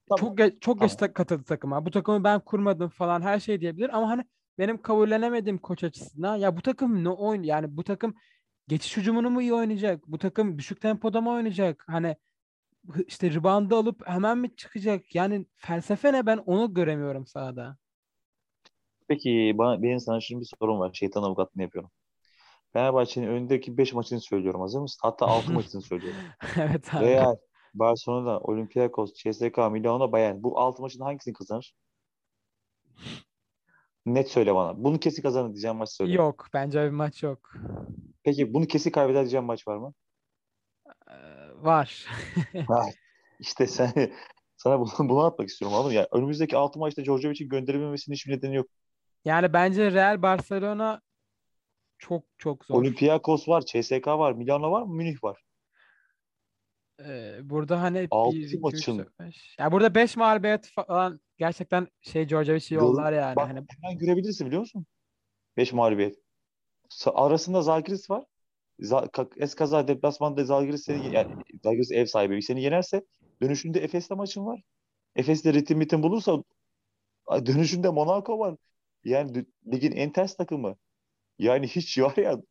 [0.09, 0.19] Tamam.
[0.19, 0.97] çok ge- çok geç Tamam.
[1.09, 1.85] ta- katıldı takıma.
[1.85, 4.23] Bu takımı ben kurmadım falan her şey diyebilir ama hani
[4.57, 8.15] benim kabullenemediğim koç açısından ya bu takım ne oyun yani bu takım
[8.67, 10.07] geçiş hücumunu mu iyi oynayacak?
[10.07, 11.83] Bu takım düşük tempoda mı oynayacak?
[11.87, 12.15] Hani
[13.07, 15.15] işte rebound'ı alıp hemen mi çıkacak?
[15.15, 17.77] Yani felsefe ne ben onu göremiyorum sahada.
[19.07, 20.91] Peki bana, benim sana şimdi bir sorum var.
[20.93, 21.91] Şeytan avukatlığını yapıyorum.
[22.73, 24.61] Fenerbahçe'nin önündeki 5 maçını söylüyorum.
[24.61, 24.99] Hazır mısın?
[25.01, 26.19] Hatta 6 maçını söylüyorum.
[26.57, 27.05] Evet abi.
[27.05, 27.35] Real,
[27.79, 30.43] Barcelona, Olympiakos, CSKA, Milano, Bayern.
[30.43, 31.73] Bu 6 maçın hangisini kazanır?
[34.05, 34.83] Net söyle bana.
[34.83, 36.13] Bunu kesin kazanır diyeceğim maç söyle.
[36.13, 37.53] Yok bence bir maç yok.
[38.23, 39.93] Peki bunu kesin kaybeder diyeceğim maç var mı?
[41.07, 41.13] Ee,
[41.55, 42.05] var.
[43.39, 44.11] İşte sen
[44.57, 45.97] sana bunu, bunu atmak istiyorum anladın mı?
[45.97, 48.67] Ya önümüzdeki 6 maçta Djordjevic'in gönderilmemesinin hiçbir nedeni yok.
[49.25, 51.01] Yani bence Real Barcelona
[51.97, 52.75] çok çok zor.
[52.75, 55.41] Olympiakos var, CSKA var, Milano var, Münih var.
[57.05, 59.55] Ee, burada hani Altı 1, 2, 3, maçın 4, 5.
[59.60, 63.36] Ya burada 5 mağlubiyet falan gerçekten şey Djordjevic'i yollar yani.
[63.36, 64.86] bak Hani hemen görebilirsin biliyor musun?
[65.57, 66.15] 5 mağlubiyet.
[67.05, 68.25] Arasında Zalgiris var.
[68.81, 71.27] Ka- Eskaza deplasmanda Zalgiris seni yani
[71.63, 73.01] Zalgiris ev sahibi seni yenerse
[73.41, 74.62] dönüşünde Efes'le maçın var.
[75.15, 76.43] Efes'le ritim ritim bulursa
[77.31, 78.55] dönüşünde Monaco var.
[79.03, 80.75] Yani ligin en ters takımı.
[81.39, 82.41] Yani hiç var ya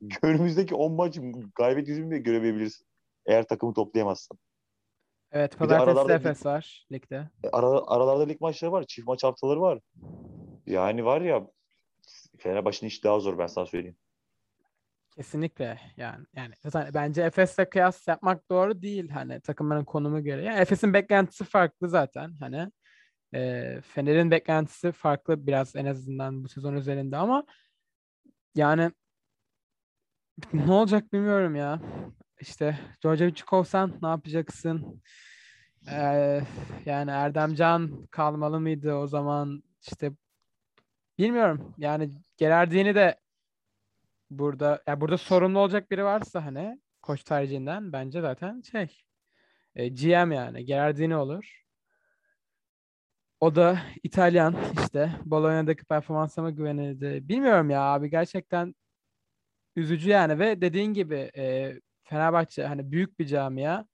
[0.22, 1.18] önümüzdeki 10 maç
[1.54, 2.86] galibiyet yüzünü de göremeyebilirsin.
[3.26, 4.38] Eğer takımı toplayamazsan.
[5.32, 7.30] evet pazartesi Efes var ligde.
[7.52, 8.84] ara, aralarda lig maçları var.
[8.88, 9.80] Çift maç haftaları var.
[10.66, 11.46] Yani var ya
[12.38, 13.96] Fenerbahçe'nin işi daha zor ben sana söyleyeyim.
[15.16, 20.44] Kesinlikle yani yani zaten bence Efes'le kıyas yapmak doğru değil hani takımların konumu göre.
[20.44, 22.70] Yani Efes'in beklentisi farklı zaten hani.
[23.34, 27.44] Ee, Fener'in beklentisi farklı biraz en azından bu sezon üzerinde ama
[28.54, 28.90] yani
[30.52, 31.80] ne olacak bilmiyorum ya.
[32.40, 35.02] İşte Djordjevic'i kovsan ne yapacaksın?
[35.90, 36.40] Ee,
[36.86, 39.62] yani Erdemcan kalmalı mıydı o zaman?
[39.82, 40.12] İşte
[41.18, 41.74] bilmiyorum.
[41.78, 43.20] Yani Gerardini de
[44.30, 49.02] burada ya burada sorumlu olacak biri varsa hani koç tercihinden bence zaten şey
[49.74, 51.62] e, GM yani Gerardini olur.
[53.40, 57.28] O da İtalyan işte Bologna'daki performansıma güvenildi.
[57.28, 58.74] Bilmiyorum ya abi gerçekten
[59.76, 61.74] üzücü yani ve dediğin gibi e,
[62.08, 63.84] Fenerbahçe hani büyük bir camia.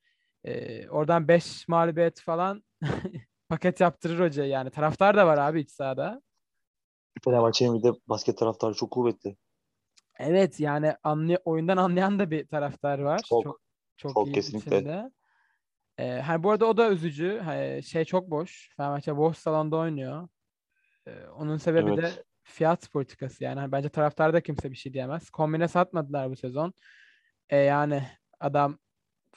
[0.44, 2.64] E, oradan 5 mağlubiyet falan
[3.48, 4.70] paket yaptırır hoca yani.
[4.70, 6.22] Taraftar da var abi iç sahada.
[7.24, 9.36] Fenerbahçe'nin bir de basket taraftarı çok kuvvetli.
[10.18, 13.20] Evet yani anlay oyundan anlayan da bir taraftar var.
[13.28, 13.60] Çok, Çok
[13.96, 14.70] çok, çok iyi kesinlikle.
[14.70, 15.10] biçimde.
[15.98, 17.40] Ee, hani bu arada o da üzücü.
[17.44, 18.70] Hani şey çok boş.
[18.76, 20.28] Fenerbahçe boş salonda oynuyor.
[21.06, 22.02] Ee, onun sebebi Evet.
[22.02, 23.60] de fiyat politikası yani.
[23.60, 25.30] Hani bence taraftarda kimse bir şey diyemez.
[25.30, 26.74] Kombine satmadılar bu sezon.
[27.48, 28.02] E, yani
[28.40, 28.78] adam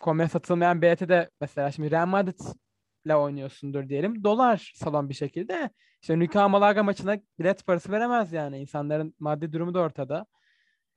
[0.01, 4.23] kombine satılmayan bilete de mesela şimdi Real Madrid'le oynuyorsundur diyelim.
[4.23, 5.69] Dolar salon bir şekilde.
[6.01, 8.57] İşte Nükha Malaga maçına bilet parası veremez yani.
[8.57, 10.25] İnsanların maddi durumu da ortada.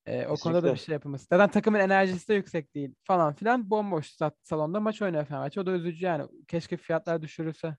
[0.07, 1.27] E, o konuda da bir şey yapılması.
[1.31, 3.71] Zaten takımın enerjisi de yüksek değil falan filan.
[3.71, 5.61] Bomboş salonda maç oynuyor Fenerbahçe.
[5.61, 6.25] O da üzücü yani.
[6.49, 7.77] Keşke fiyatlar düşürülse.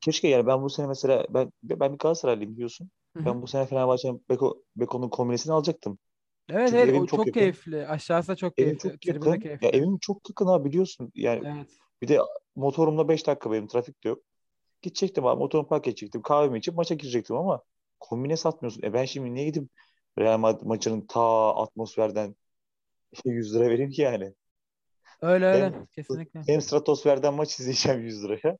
[0.00, 2.90] Keşke yani ben bu sene mesela ben ben bir Galatasaraylıyım biliyorsun.
[3.16, 5.98] Ben bu sene Fenerbahçe'nin Beko, Beko'nun kombinesini alacaktım.
[6.52, 7.86] Evet Çünkü evet o çok çok keyifli.
[7.86, 8.90] Aşağısı da çok Evim keyifli.
[8.90, 9.40] çok yakın.
[9.40, 9.66] keyifli.
[9.66, 11.12] Ya evim çok yakın abi biliyorsun.
[11.14, 11.68] Yani Evet.
[12.02, 12.18] bir de
[12.56, 14.18] motorumla 5 dakika benim trafik de yok.
[14.82, 16.22] Gidecektim abi motorumu park edecektim.
[16.22, 17.62] Kahvemi içip maça girecektim ama
[18.00, 18.82] kombine satmıyorsun.
[18.82, 19.68] E ben şimdi niye gidip
[20.18, 22.34] Real Madrid maçının ta atmosferden
[23.24, 24.34] 100 lira vereyim ki yani.
[25.22, 25.64] Öyle öyle.
[25.64, 26.40] Hem Kesinlikle.
[26.46, 28.38] hem stratosferden maç izleyeceğim 100 liraya.
[28.44, 28.58] Ya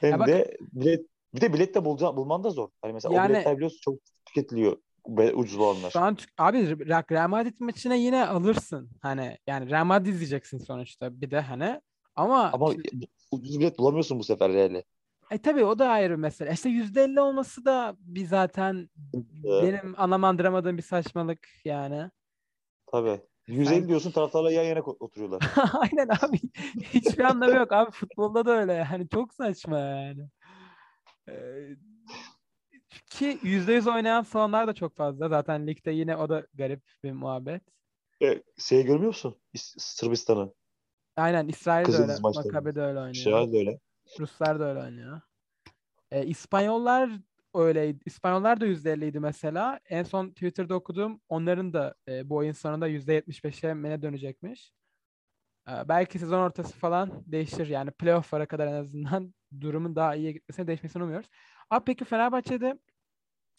[0.00, 2.68] Hem bak de bilet bir de bilet de bulca, bulman da zor.
[2.82, 3.94] Hani mesela o yani biletler biliyorsun çok
[4.26, 4.76] tüketiliyor.
[5.34, 5.90] Ucuz olanlar.
[5.90, 8.90] şu an abi Re- Real Madrid maçına yine alırsın.
[9.02, 11.80] Hani yani Real Madrid izleyeceksin sonuçta bir de hani
[12.16, 12.82] ama Ama işte
[13.30, 14.84] ucuz bilet bulamıyorsun bu sefer Real'e.
[15.30, 16.52] e tabii o da ayrı bir mesele.
[16.52, 18.90] İşte %50 olması da bir zaten
[19.44, 22.10] Ee, benim anlamandıramadığım bir saçmalık yani.
[22.86, 23.20] tabii.
[23.46, 25.42] 150 Sen diyorsun taraftarlar yan yana oturuyorlar.
[25.72, 26.38] aynen abi
[26.82, 30.28] hiçbir anlamı yok abi futbolda da öyle yani çok saçma yani.
[31.28, 31.32] Ee,
[33.06, 35.28] ki %100 oynayan salonlar da çok fazla.
[35.28, 37.62] Zaten ligde yine o da garip bir muhabbet.
[38.22, 39.36] E, şey görmüyor musun?
[39.54, 40.54] İs- Sırbistan'ı.
[41.16, 42.16] Aynen İsrail de öyle.
[42.20, 43.14] Maccabi de öyle oynuyor.
[43.14, 43.80] Şiral de öyle.
[44.20, 45.20] Ruslar da öyle oynuyor.
[46.10, 47.10] Ee, İspanyollar
[47.54, 47.98] öyleydi.
[48.06, 49.80] İspanyollar da %50'ydi mesela.
[49.88, 54.72] En son Twitter'da okuduğum onların da e, bu oyun sonunda %75'e mene dönecekmiş.
[55.68, 57.66] Ee, belki sezon ortası falan değişir.
[57.66, 61.28] Yani playoff'lara kadar en azından durumun daha iyiye gitmesine değişmesini umuyoruz.
[61.70, 62.78] Abi peki Fenerbahçe'de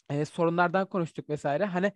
[0.10, 1.66] e, sorunlardan konuştuk vesaire.
[1.66, 1.92] Hani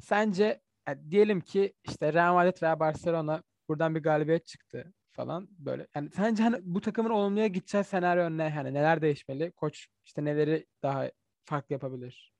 [0.00, 5.86] sence e, diyelim ki işte Real Madrid veya Barcelona buradan bir galibiyet çıktı falan böyle.
[5.94, 8.50] Yani sence hani bu takımın olumluya gideceği senaryo ne?
[8.50, 9.50] Hani neler değişmeli?
[9.50, 11.10] Koç işte neleri daha
[11.44, 12.32] farklı yapabilir?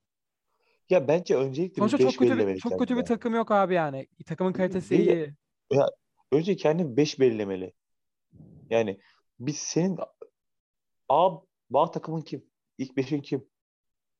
[0.91, 4.09] Ya bence öncelikle Sonuçta çok 5 kötü bir, çok kötü bir takım yok abi yani.
[4.27, 5.11] Takımın kalitesi Değil.
[5.11, 5.35] iyi.
[5.73, 5.89] Ya,
[6.33, 7.73] önce kendin 5 belirlemeli.
[8.71, 9.01] Yani
[9.41, 9.99] biz senin
[11.09, 11.31] A,
[11.75, 12.45] A takımın kim?
[12.79, 13.49] İlk 5'in kim?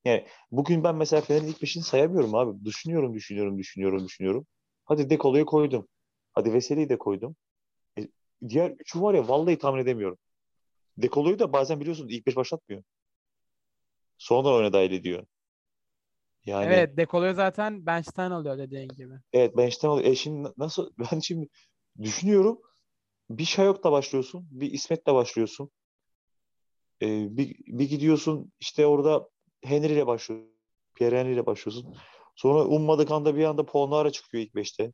[0.05, 2.65] Yani bugün ben mesela Fener'in ilk 5'ini sayamıyorum abi.
[2.65, 4.47] Düşünüyorum, düşünüyorum, düşünüyorum, düşünüyorum.
[4.85, 5.89] Hadi Dekolo'yu koydum.
[6.33, 7.37] Hadi Veseli'yi de koydum.
[7.99, 8.09] E,
[8.49, 10.19] diğer üçü var ya vallahi tahmin edemiyorum.
[10.99, 12.83] Dekolo'yu da bazen biliyorsun ilk 5 başlatmıyor.
[14.19, 15.27] Sonradan oyuna dahil ediyor.
[16.47, 19.15] Yani Evet, Dekolo'yu zaten bench'ten alıyor dediğin gibi.
[19.33, 21.49] evet ben işte e şimdi nasıl ben şimdi
[22.03, 22.61] düşünüyorum
[23.31, 25.71] bir Şayok'la başlıyorsun, bir İsmet'le başlıyorsun.
[27.03, 29.29] Ee, bir, bir gidiyorsun işte orada
[29.63, 30.51] Henry ile başlıyorsun.
[30.95, 31.97] Pierre Henry ile başlıyorsun.
[32.37, 34.93] Sonra ummadık anda bir anda Polnara çıkıyor ilk beşte.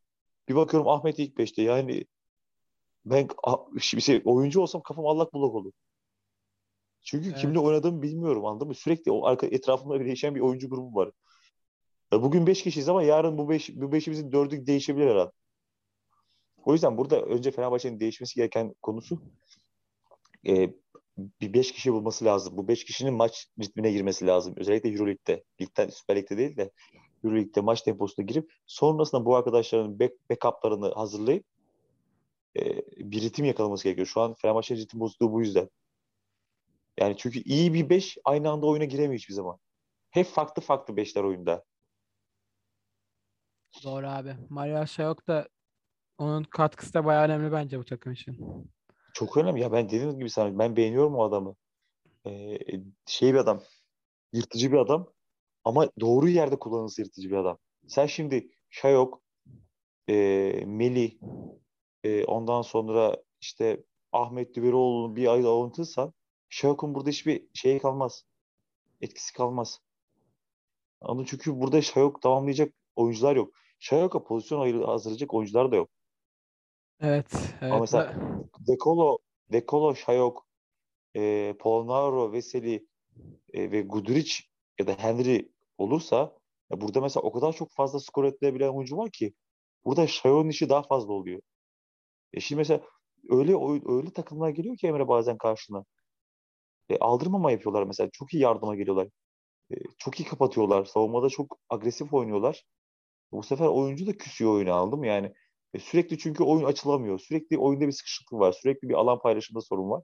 [0.48, 1.62] Bir bakıyorum Ahmet ilk beşte.
[1.62, 2.04] Yani
[3.04, 3.28] ben
[3.80, 5.72] şimdi şey, oyuncu olsam kafam allak bullak olur.
[7.02, 7.38] Çünkü Evet.
[7.38, 8.74] kimle oynadığımı bilmiyorum anladın mı?
[8.74, 11.10] Sürekli o arka etrafımda değişen bir oyuncu grubu var.
[12.12, 15.32] Ya bugün 5 kişiyiz ama yarın bu 5 bu beşimizin dördü değişebilir herhalde.
[16.64, 19.22] O yüzden burada önce Fenerbahçe'nin değişmesi gereken konusu
[20.48, 20.74] e,
[21.18, 22.56] bir 5 kişi bulması lazım.
[22.56, 24.54] Bu 5 kişinin maç ritmine girmesi lazım.
[24.56, 25.44] Özellikle Euroleague'de.
[25.60, 26.70] Ligden, Süper Lig'de değil de
[27.24, 31.44] Euroleague'de maç temposuna girip sonrasında bu arkadaşların back, backup'larını hazırlayıp
[32.56, 32.62] e,
[32.96, 34.06] bir ritim yakalaması gerekiyor.
[34.06, 35.68] Şu an Fenerbahçe'nin ritim bozukluğu bu yüzden.
[36.98, 39.58] Yani çünkü iyi bir 5 aynı anda oyuna giremiyor hiçbir zaman.
[40.10, 41.64] Hep farklı farklı 5'ler oyunda.
[43.84, 44.36] Doğru abi.
[44.48, 45.48] Mario Aşayok da
[46.18, 48.38] onun katkısı da bayağı önemli bence bu takım için.
[49.16, 49.60] Çok önemli.
[49.60, 51.56] Ya ben dediğim gibi sana ben beğeniyorum o adamı.
[52.26, 52.58] Ee,
[53.06, 53.62] şey bir adam.
[54.32, 55.12] Yırtıcı bir adam.
[55.64, 57.58] Ama doğru yerde kullanılırsa yırtıcı bir adam.
[57.88, 59.22] Sen şimdi Şayok,
[60.08, 60.14] e,
[60.66, 61.18] Meli,
[62.04, 66.12] e, ondan sonra işte Ahmet Düveroğlu'nu bir ayda oynatırsan
[66.48, 68.24] Şayok'un burada hiçbir şey kalmaz.
[69.00, 69.80] Etkisi kalmaz.
[71.00, 71.26] Anladın?
[71.30, 73.54] Çünkü burada Şayok tamamlayacak oyuncular yok.
[73.78, 75.90] Şayok'a pozisyon hazırlayacak oyuncular da yok.
[77.00, 77.26] Evet.
[77.32, 77.72] evet.
[77.72, 78.14] Ama mesela
[78.68, 79.18] Dekolo,
[79.52, 80.46] Dekolo, Şayok,
[81.16, 82.86] e, Polnaro, Veseli
[83.52, 84.34] e, ve Guduric
[84.80, 86.38] ya da Henry olursa
[86.70, 89.34] ya burada mesela o kadar çok fazla skor ettirebilen oyuncu var ki
[89.84, 91.42] burada Şayok'un işi daha fazla oluyor.
[92.32, 92.80] E şimdi mesela
[93.30, 93.52] öyle
[93.86, 95.84] öyle takımlar geliyor ki Emre bazen karşına.
[96.88, 98.10] E, aldırmama yapıyorlar mesela.
[98.12, 99.08] Çok iyi yardıma geliyorlar.
[99.70, 100.84] E, çok iyi kapatıyorlar.
[100.84, 102.64] Savunmada çok agresif oynuyorlar.
[103.32, 105.32] Bu sefer oyuncu da küsüyor oyunu aldım yani.
[105.74, 107.18] E, sürekli çünkü oyun açılamıyor.
[107.18, 108.52] Sürekli oyunda bir sıkışıklık var.
[108.52, 110.02] Sürekli bir alan paylaşımında sorun var.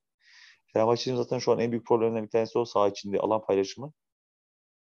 [0.73, 3.93] Fenerbahçe'nin zaten şu an en büyük problemlerinden bir tanesi o saha içinde alan paylaşımı.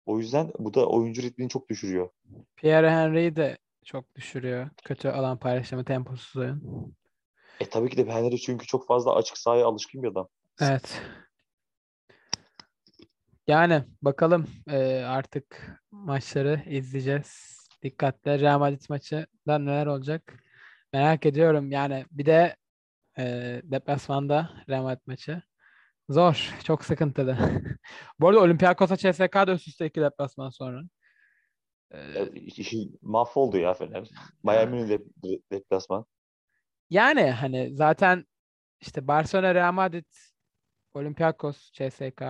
[0.06, 2.10] O yüzden bu da oyuncu ritmini çok düşürüyor.
[2.56, 4.70] Pierre Henry'i de çok düşürüyor.
[4.84, 6.62] Kötü alan paylaşımı, temposuz oyun.
[7.60, 10.28] E tabii ki de Henry çünkü çok fazla açık sahaya alışkın bir adam.
[10.60, 11.02] Evet.
[13.46, 17.58] Yani bakalım e, artık maçları izleyeceğiz.
[17.82, 20.44] Dikkatle Real Madrid maçında neler olacak
[20.92, 21.70] merak ediyorum.
[21.72, 22.56] Yani bir de
[23.18, 23.24] e,
[23.64, 25.42] deplasmanda Real Madrid maçı.
[26.08, 26.54] Zor.
[26.64, 27.38] Çok sıkıntılı.
[28.20, 30.82] Bu arada Olympiakos'a CSK da üst üste iki deplasman sonra.
[31.90, 34.08] E, Ya, işi mahvoldu ya Fener.
[34.44, 34.88] Bayern Münih
[35.24, 36.06] de- deplasman.
[36.90, 38.24] Yani hani zaten
[38.80, 40.04] işte Barcelona, Real Madrid,
[40.94, 42.22] Olympiakos, CSK.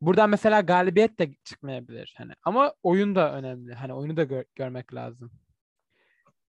[0.00, 2.14] Buradan mesela galibiyet de çıkmayabilir.
[2.18, 3.74] Hani ama oyun da önemli.
[3.74, 5.30] Hani oyunu da gör- görmek lazım.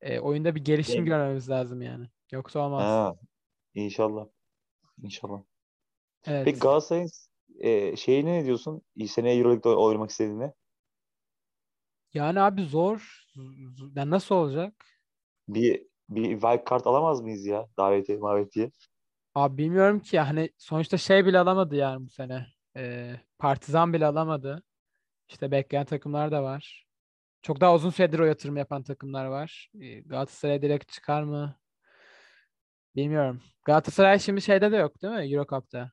[0.00, 2.06] E, oyunda bir gelişim Yani- görmemiz lazım yani.
[2.32, 2.82] Yoksa olmaz.
[2.82, 3.14] Ha,
[3.74, 4.26] inşallah.
[5.02, 5.42] İnşallah.
[6.26, 6.44] Evet.
[6.44, 7.10] Peki Galatasaray'ın
[7.58, 8.82] e, şeyine ne diyorsun?
[9.08, 10.52] Seneye Euroleague'de oynamak istediğine.
[12.14, 13.24] Yani abi zor.
[13.94, 14.84] Yani nasıl olacak?
[15.48, 17.68] Bir bir wild card alamaz mıyız ya?
[17.78, 18.70] Davetiye, mavetiye.
[19.34, 22.46] Abi bilmiyorum ki hani sonuçta şey bile alamadı yani bu sene.
[22.76, 24.62] E, Partizan bile alamadı.
[25.28, 26.85] İşte bekleyen takımlar da var.
[27.46, 29.70] Çok daha uzun süredir o yatırım yapan takımlar var.
[29.80, 31.56] E, Galatasaray direkt çıkar mı?
[32.96, 33.42] Bilmiyorum.
[33.64, 35.34] Galatasaray şimdi şeyde de yok değil mi?
[35.34, 35.92] Euro Cup'ta.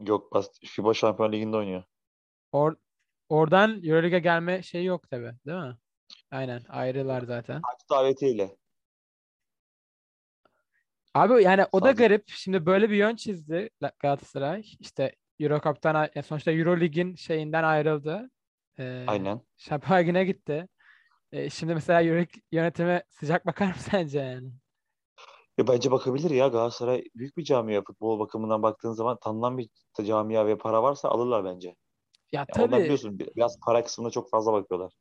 [0.00, 1.82] Yok, FIBA Şampiyon Ligi'nde oynuyor.
[2.52, 2.76] Or
[3.28, 5.76] oradan Euroleague'e gelme şeyi yok tabii, değil mi?
[6.30, 7.62] Aynen, ayrılar zaten.
[7.62, 8.56] Kaç davetiyeyle?
[11.14, 12.28] Abi yani o da Sadece- garip.
[12.28, 14.64] Şimdi böyle bir yön çizdi La- Galatasaray.
[14.80, 18.30] İşte Euro Cup'tan yani sonuçta Euro Lig'in şeyinden ayrıldı.
[18.78, 19.40] Ee, Aynen.
[19.56, 20.68] Şampiyon Ligi'ne gitti.
[21.32, 22.00] Ee, şimdi mesela
[22.52, 24.52] yönetime sıcak bakar mı sence yani?
[25.58, 29.68] Ya bence bakabilir ya Galatasaray büyük bir camia futbol bakımından baktığın zaman tanınan bir
[30.04, 31.68] camia ve para varsa alırlar bence.
[31.68, 31.74] Ya
[32.32, 32.82] Ya onlar tabii.
[32.82, 34.92] biliyorsun bi- biraz para kısmına çok fazla bakıyorlar.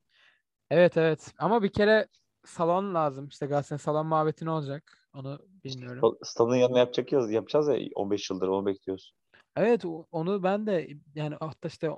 [0.70, 1.34] Evet evet.
[1.38, 2.08] Ama bir kere
[2.46, 3.28] salon lazım.
[3.28, 5.10] İşte Galatasaray'ın salon muhabbeti ne olacak?
[5.14, 6.00] Onu bilmiyorum.
[6.00, 9.14] Sta- Stadın yanına yapacak ya, yapacağız ya 15 yıldır onu bekliyoruz.
[9.56, 11.90] Evet onu ben de yani hatta işte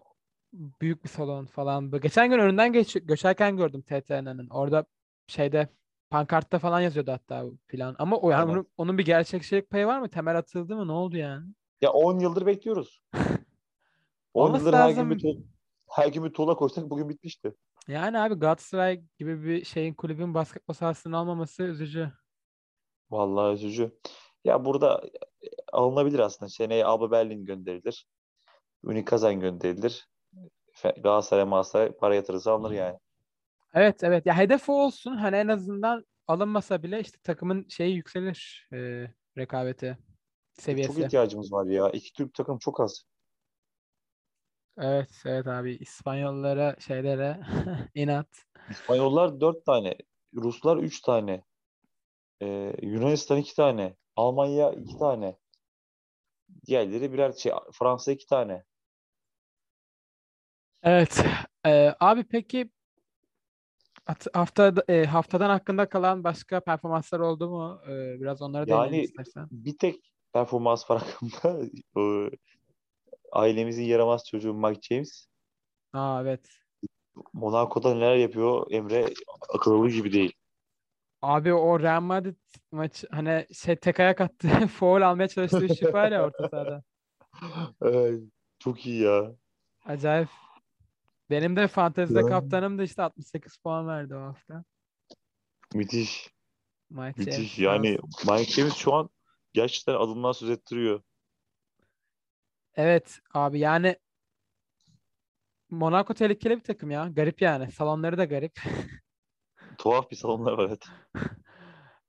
[0.53, 1.91] büyük bir salon falan.
[1.91, 4.49] Böyle Geçen gün önünden geç, geçerken gördüm TTN'nin.
[4.49, 4.85] Orada
[5.27, 5.67] şeyde
[6.09, 7.95] pankartta falan yazıyordu hatta bu plan.
[7.99, 10.09] Ama o yani onun, onun bir gerçekçilik payı var mı?
[10.09, 10.87] Temel atıldı mı?
[10.87, 11.45] Ne oldu yani?
[11.81, 13.03] Ya 10 yıldır bekliyoruz.
[14.33, 15.09] 10 Olması yıldır her lazım.
[15.09, 15.43] gün bir tuğ-
[15.89, 17.53] her gün bir tuğla koysak bugün bitmişti.
[17.87, 22.11] Yani abi Galatasaray gibi bir şeyin kulübün basketbol sahasını almaması üzücü.
[23.11, 23.99] Vallahi üzücü.
[24.43, 25.01] Ya burada
[25.41, 26.49] e, alınabilir aslında.
[26.49, 28.07] Seneye Alba Berlin gönderilir.
[28.83, 30.07] Ünlü Kazan gönderilir.
[30.81, 32.99] Galatasaray Galatasaray para yatırırsa alınır yani.
[33.73, 34.25] Evet evet.
[34.25, 35.15] Ya hedef o olsun.
[35.15, 38.67] Hani en azından alınmasa bile işte takımın şeyi yükselir.
[38.73, 39.07] e,
[39.37, 39.97] rekabeti
[40.55, 41.03] Çok seviyesi.
[41.03, 41.89] ihtiyacımız var ya.
[41.89, 43.03] İki Türk takım çok az.
[44.77, 47.39] Evet evet abi İspanyollara şeylere
[47.95, 48.27] inat.
[48.69, 49.95] İspanyollar dört tane.
[50.35, 51.43] Ruslar üç tane.
[52.41, 53.95] Ee, Yunanistan iki tane.
[54.15, 55.37] Almanya iki tane.
[56.65, 57.51] Diğerleri birer şey.
[57.73, 58.63] Fransa iki tane.
[60.83, 61.25] Evet.
[61.65, 62.69] Ee, abi peki
[64.33, 67.81] Hafta, e, haftadan hakkında kalan başka performanslar oldu mu?
[67.87, 69.47] Ee, biraz onlara değinelim Yani istersen.
[69.51, 71.59] bir tek performans var hakkında.
[73.31, 75.27] Ailemizin yaramaz çocuğu Mike James.
[75.93, 76.49] Aa evet.
[77.33, 79.05] Monaco'da neler yapıyor Emre
[79.53, 80.33] akıl alır gibi değil.
[81.21, 82.35] Abi o Real Madrid
[82.71, 84.47] maçı hani şey tek ayak attı.
[84.79, 86.83] Foul almaya çalıştığı şut var ya orta sahada.
[88.59, 89.35] Çok iyi ya.
[89.85, 90.29] Acayip.
[91.29, 92.25] Benim de fantezide Ya.
[92.25, 94.63] kaptanım da işte 68 puan verdi o hafta.
[95.73, 96.29] Müthiş.
[96.89, 97.35] Mike Müthiş.
[97.35, 97.97] James Yani.
[98.31, 99.09] Mike James şu an
[99.53, 101.01] gerçekten adımdan söz ettiriyor.
[102.75, 103.95] Evet abi yani
[105.69, 107.07] Monaco tehlikeli bir takım ya.
[107.07, 107.71] Garip yani.
[107.71, 108.53] Salonları da garip.
[109.77, 110.85] Tuhaf bir salonlar var evet.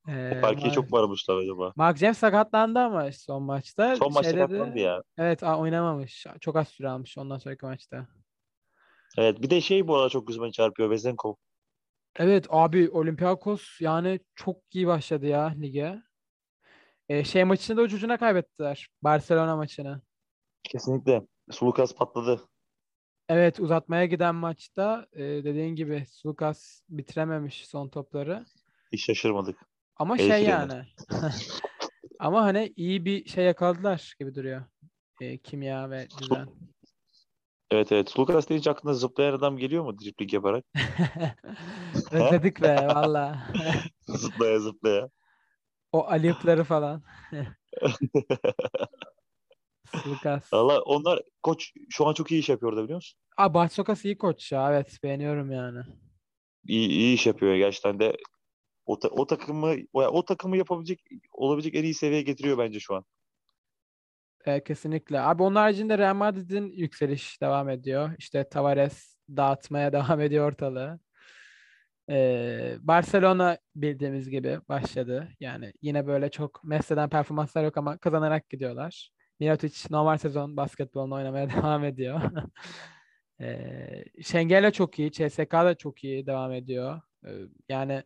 [0.09, 1.73] Ee, Parkeyi Ma- çok mu aramışlar acaba?
[1.77, 3.97] Mark James sakatlandı ama son maçta.
[3.97, 5.03] Son maçta Şeyde de- sakatlandı ya.
[5.19, 6.27] Evet a- oynamamış.
[6.41, 8.07] Çok az süre almış ondan sonraki maçta.
[9.19, 11.35] Evet bir de şey bu arada çok gözüme çarpıyor Vezenkov.
[12.17, 16.03] Evet abi Olympiakos yani çok iyi başladı ya lige.
[17.09, 18.89] Ee, şey maçını da ucucuna kaybettiler.
[19.03, 20.03] Barcelona maçını.
[20.63, 21.23] Kesinlikle.
[21.51, 22.41] Sulukas patladı.
[23.29, 28.45] Evet uzatmaya giden maçta e, dediğin gibi Sulukas bitirememiş son topları.
[28.93, 29.59] Hiç şaşırmadık.
[29.97, 30.87] Ama şey yani.
[32.19, 34.65] Ama hani iyi bir şey yakaladılar gibi duruyor.
[35.21, 36.49] E, kimya ve düzen.
[37.71, 38.11] Evet evet.
[38.11, 40.65] Sulukas deyince aklına zıplayan adam geliyor mu dripling yaparak?
[42.13, 43.47] Özledik be valla.
[44.09, 45.09] zıplaya zıplaya.
[45.93, 47.03] O alipleri falan.
[50.03, 50.53] Sulukas.
[50.53, 53.19] Valla onlar koç şu an çok iyi iş yapıyor orada biliyor musun?
[53.37, 54.71] Aa Bahçokas iyi koç ya.
[54.71, 55.81] Evet beğeniyorum yani.
[56.67, 58.17] İyi, iyi iş yapıyor gerçekten de.
[58.87, 61.01] O, ta- o takımı o, o takımı yapabilecek
[61.33, 63.05] olabilecek en iyi seviyeye getiriyor bence şu an.
[64.47, 65.21] E, kesinlikle.
[65.21, 68.11] Abi onun haricinde Real Madrid'in yükseliş devam ediyor.
[68.19, 71.01] İşte Tavares dağıtmaya devam ediyor ortalığı.
[72.11, 75.29] E, Barcelona bildiğimiz gibi başladı.
[75.41, 79.11] Yani yine böyle çok Messi'den performanslar yok ama kazanarak gidiyorlar.
[79.41, 82.21] Milicic normal sezon basketbolunu oynamaya devam ediyor.
[83.41, 85.13] e, Şengeli çok iyi.
[85.13, 87.01] CSK da çok iyi devam ediyor.
[87.27, 87.31] E,
[87.69, 88.03] yani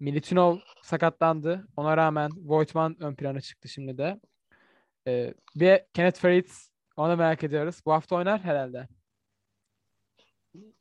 [0.00, 1.68] Militinov sakatlandı.
[1.76, 4.20] Ona rağmen Voigtman ön plana çıktı şimdi de.
[5.06, 7.80] Ee, bir Kenneth Fritz onu merak ediyoruz.
[7.86, 8.88] Bu hafta oynar herhalde.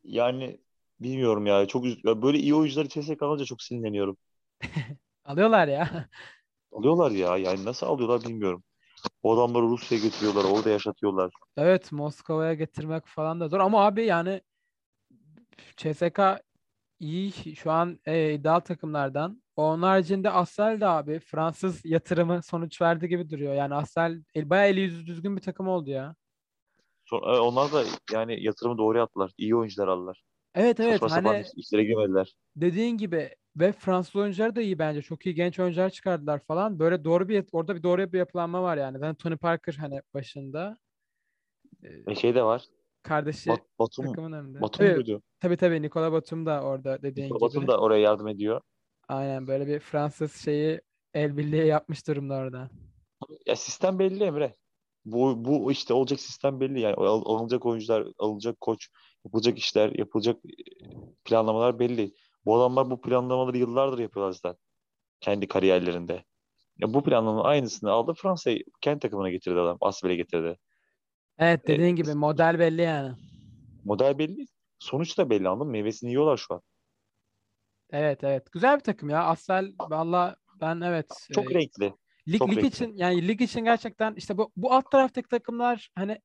[0.04, 0.62] Yani
[1.00, 1.68] bilmiyorum ya.
[1.68, 4.18] Çok ya böyle iyi oyuncuları içerisine kalınca çok sinirleniyorum.
[5.26, 6.10] Alıyorlar ya.
[6.72, 7.38] Alıyorlar ya.
[7.38, 8.64] Yani nasıl alıyorlar bilmiyorum.
[9.24, 10.46] O adamları Rusya'ya götürüyorlar.
[10.46, 11.32] Orada yaşatıyorlar.
[11.58, 14.42] Evet Moskova'ya getirmek falan da zor ama abi yani
[15.78, 16.20] CSK
[17.00, 19.44] iyi şu an e, iddialı takımlardan.
[19.56, 23.54] Onun haricinde Assel de abi Fransız yatırımı sonuç verdi gibi duruyor.
[23.54, 26.16] Yani Assel el, bayağı eli yüzü düzgün bir takım oldu ya.
[27.06, 27.84] Sonra, e, onlar da
[28.14, 29.32] yani yatırımı doğru yaptılar.
[29.38, 30.24] İyi oyuncular aldılar.
[30.56, 32.34] Evet evet Saçma hani işlere girmediler.
[32.56, 35.02] dediğin gibi ve Fransız oyuncular da iyi bence.
[35.02, 36.80] Çok iyi genç oyuncular çıkardılar falan.
[36.80, 39.02] Böyle doğru bir orada bir doğru bir yapılanma var yani.
[39.02, 40.78] Ben Tony Parker hani başında.
[41.84, 42.64] Ee, E şey de var.
[43.04, 44.62] Kardeşi Bat, Batum, takımın önünde.
[44.62, 45.22] Batum Tabii, muydu?
[45.40, 47.68] tabii tabii Nikola Batum da orada dediğin Batum gibi.
[47.68, 48.62] da oraya yardım ediyor.
[49.08, 50.82] Aynen böyle bir Fransız şeyi
[51.14, 52.70] el birliği yapmış durumda orada.
[53.46, 54.56] Ya sistem belli Emre.
[55.06, 58.88] Bu, bu işte olacak sistem belli yani Al- alınacak oyuncular, alınacak koç,
[59.26, 60.50] yapılacak işler, yapılacak e,
[61.26, 62.14] planlamalar belli.
[62.46, 64.56] Bu adamlar bu planlamaları yıllardır yapıyorlar zaten
[65.20, 66.24] kendi kariyerlerinde.
[66.78, 69.78] Ya bu planlamanın aynısını aldı Fransa'yı kendi takımına getirdi adam.
[69.82, 70.58] Asbel'e getirdi.
[71.40, 73.16] Evet E, dediğin gibi model belli yani.
[73.86, 74.48] model belli.
[74.80, 75.72] Sonuç da belli anladın mı?
[75.72, 76.62] Meyvesini yiyorlar şu an.
[77.92, 78.52] Evet evet.
[78.52, 79.24] Güzel bir takım ya.
[79.24, 81.28] Asfel valla ben evet.
[81.34, 81.94] Çok e, renkli.
[82.28, 82.68] lig, çok lig renkli.
[82.68, 86.20] için yani lig için gerçekten işte bu, bu alt taraftaki takımlar hani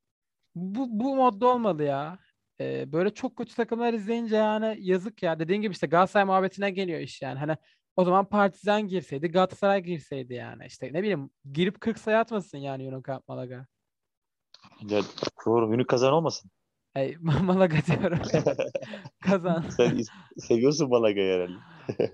[0.55, 2.19] bu, bu modda olmalı ya.
[2.61, 5.39] E, böyle çok kötü takımlar izleyince yani yazık ya.
[5.39, 7.39] Dediğin gibi işte Galatasaray muhabbetine geliyor iş yani.
[7.39, 7.57] Hani
[7.97, 10.67] o zaman Partizan girseydi, Galatasaray girseydi yani.
[10.67, 13.67] İşte ne bileyim girip 40 sayı atmasın yani Unikamp Malaga.
[14.89, 15.03] Ya,
[15.47, 15.75] doğru.
[15.75, 16.51] Ünlü kazan olmasın.
[16.95, 18.19] Hey, Malaga diyorum.
[19.21, 19.61] Kazan.
[19.77, 19.99] Sen
[20.39, 21.59] seviyorsun Malaga'yı herhalde.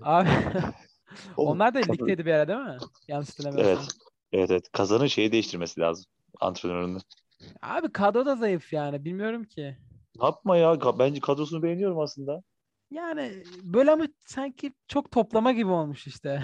[0.01, 0.29] Abi
[1.37, 2.77] onlar da ligdeydi bir ara değil mi?
[3.07, 3.83] Yanlış hatırlamıyorsam.
[3.83, 3.87] Evet.
[4.33, 4.71] Evet evet.
[4.71, 6.05] Kazanın şeyi değiştirmesi lazım.
[6.41, 6.97] Antrenörünü.
[7.61, 9.05] Abi kadro da zayıf yani.
[9.05, 9.77] Bilmiyorum ki.
[10.21, 10.99] Yapma ya.
[10.99, 12.43] Bence kadrosunu beğeniyorum aslında.
[12.91, 16.43] Yani böyle ama sanki çok toplama gibi olmuş işte.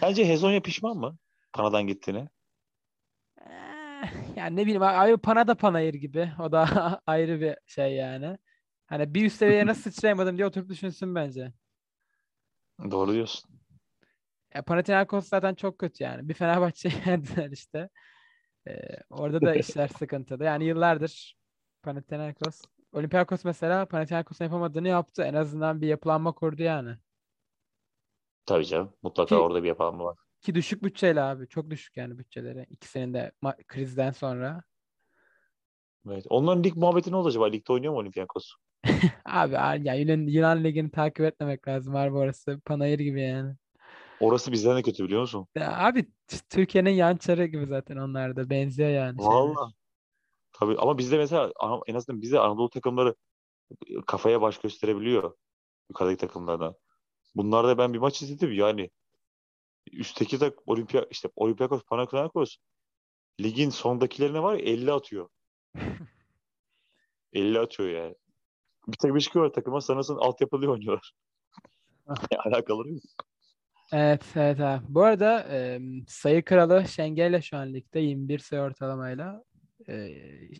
[0.00, 1.16] Sence Hezonya pişman mı?
[1.52, 2.28] Panadan gittiğine.
[4.36, 6.32] Yani ne bileyim abi pana da panayır gibi.
[6.38, 6.66] O da
[7.06, 8.38] ayrı bir şey yani.
[8.86, 11.52] Hani bir üst seviyeye nasıl sıçrayamadım diye oturup düşünsün bence.
[12.90, 13.50] Doğru diyorsun.
[14.54, 16.28] Ya Panathinaikos zaten çok kötü yani.
[16.28, 17.88] Bir Fenerbahçe yendiler işte.
[18.68, 18.72] Ee,
[19.10, 20.44] orada da işler sıkıntılı.
[20.44, 21.36] Yani yıllardır
[21.82, 25.22] Panathinaikos Olympiakos mesela Panathinaikos'un yapamadığını yaptı.
[25.22, 26.96] En azından bir yapılanma kurdu yani.
[28.46, 28.92] Tabii canım.
[29.02, 30.16] Mutlaka Ki- orada bir yapalım var.
[30.40, 31.48] Ki düşük bütçeli abi.
[31.48, 32.66] Çok düşük yani bütçeleri.
[32.70, 34.62] İkisinin de ma- krizden sonra.
[36.08, 36.26] Evet.
[36.28, 37.46] Onların lig muhabbeti ne oldu acaba?
[37.46, 38.52] Ligde oynuyor mu Olympiakos?
[39.24, 39.54] Abi
[39.86, 41.94] ya Yunan, Yunan ligini takip etmemek lazım.
[41.94, 43.54] Harbi orası panayır gibi yani.
[44.20, 45.46] Orası bizden de kötü biliyor musun?
[45.54, 46.06] Ya abi
[46.50, 48.50] Türkiye'nin yan çarı gibi zaten onlar da.
[48.50, 49.18] Benziyor yani.
[49.18, 49.72] Vallahi.
[50.52, 51.52] Tabii ama bizde mesela
[51.86, 53.14] en azından bizde Anadolu takımları
[54.06, 55.34] kafaya baş gösterebiliyor
[55.90, 56.74] yukarıdaki takımlardan.
[57.34, 58.90] Bunlarda ben bir maç izledim yani
[59.92, 62.56] üstteki de Olimpia işte Olympiakos Panathinaikos
[63.40, 65.28] ligin sondakilerine var ya 50 atıyor.
[67.32, 68.14] 50 atıyor yani.
[68.88, 71.12] Bir tek bir şey var takıma sanırsın altyapılı oynuyorlar.
[72.08, 73.02] Ya, Alakaları yok.
[73.92, 74.84] Evet, evet abi.
[74.88, 79.44] Bu arada e, sayı kralı Şengel'le şu an ligde 21 sayı ortalamayla.
[79.88, 80.08] E,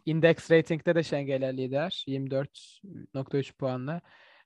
[0.07, 4.01] index rating'de de Şengel'e lider 24.3 puanla.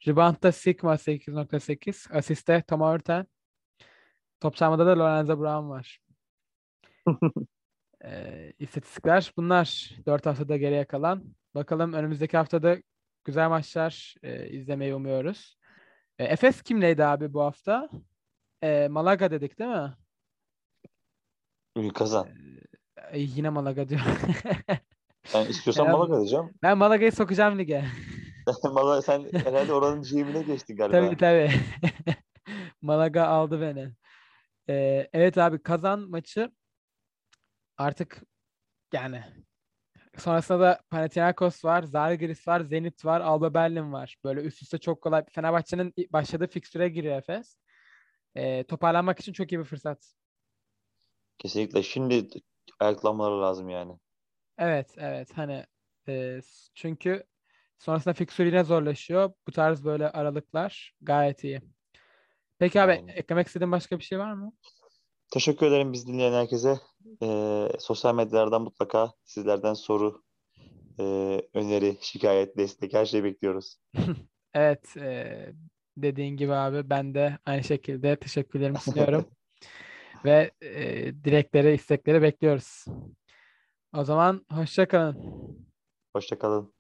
[0.07, 2.17] Rebound'da Sigma 8.8.
[2.17, 3.27] Asiste Tom Horton.
[4.45, 5.99] Top da Lorenzo Brown var.
[8.05, 9.91] E, istatistikler bunlar.
[10.07, 11.25] 4 haftada geriye kalan.
[11.55, 12.77] Bakalım önümüzdeki haftada
[13.25, 15.57] güzel maçlar e, izlemeyi umuyoruz.
[16.19, 17.89] E, Efes kimleydi abi bu hafta?
[18.63, 19.95] E, Malaga dedik değil mi?
[21.77, 22.29] Ünlü kazan.
[23.13, 24.07] Ay, yine Malaga diyorum.
[25.35, 26.51] Ben istiyorsan Malaga diyeceğim.
[26.63, 27.85] ben Malaga'yı sokacağım lige.
[28.73, 31.01] Malaga sen herhalde oranın GM'ine geçtin galiba.
[31.01, 31.51] Tabii tabii.
[32.83, 33.93] Malaga aldı beni.
[34.69, 36.53] Ee, evet abi kazan maçı
[37.79, 38.23] artık
[38.93, 39.25] yani
[40.19, 44.17] sonrasında da Panathinaikos var, Zalgiris var, Zenit var, Alba Berlin var.
[44.25, 45.25] Böyle üst üste çok kolay.
[45.33, 47.57] Fenerbahçe'nin başladığı fikstüre giriyor Efes.
[48.35, 50.15] Ee, toparlanmak için çok iyi bir fırsat.
[51.39, 51.83] Kesinlikle.
[51.83, 52.29] Şimdi
[52.81, 53.93] ayaklanmaları lazım yani.
[54.59, 55.29] Evet, evet.
[55.35, 55.67] Hani
[56.09, 56.41] e,
[56.75, 57.25] çünkü
[57.79, 59.33] sonrasında fikstür yine zorlaşıyor.
[59.47, 61.74] Bu tarz böyle aralıklar gayet iyi.
[62.59, 63.09] Peki abi Aynen.
[63.09, 64.53] eklemek istediğin başka bir şey var mı?
[65.33, 66.81] Teşekkür ederim biz dinleyen herkese.
[67.23, 70.23] Ee, sosyal medyalardan mutlaka sizlerden soru,
[71.01, 71.05] e,
[71.55, 73.77] öneri, şikayet, destek her şeyi bekliyoruz.
[74.57, 75.47] Evet, e,
[75.97, 79.25] dediğin gibi abi ben de aynı şekilde teşekkürlerimi sunuyorum.
[80.25, 80.85] Ve e,
[81.25, 82.85] dilekleri, istekleri bekliyoruz.
[83.97, 85.17] O zaman hoşça kalın.
[86.13, 86.74] Hoşça kalın.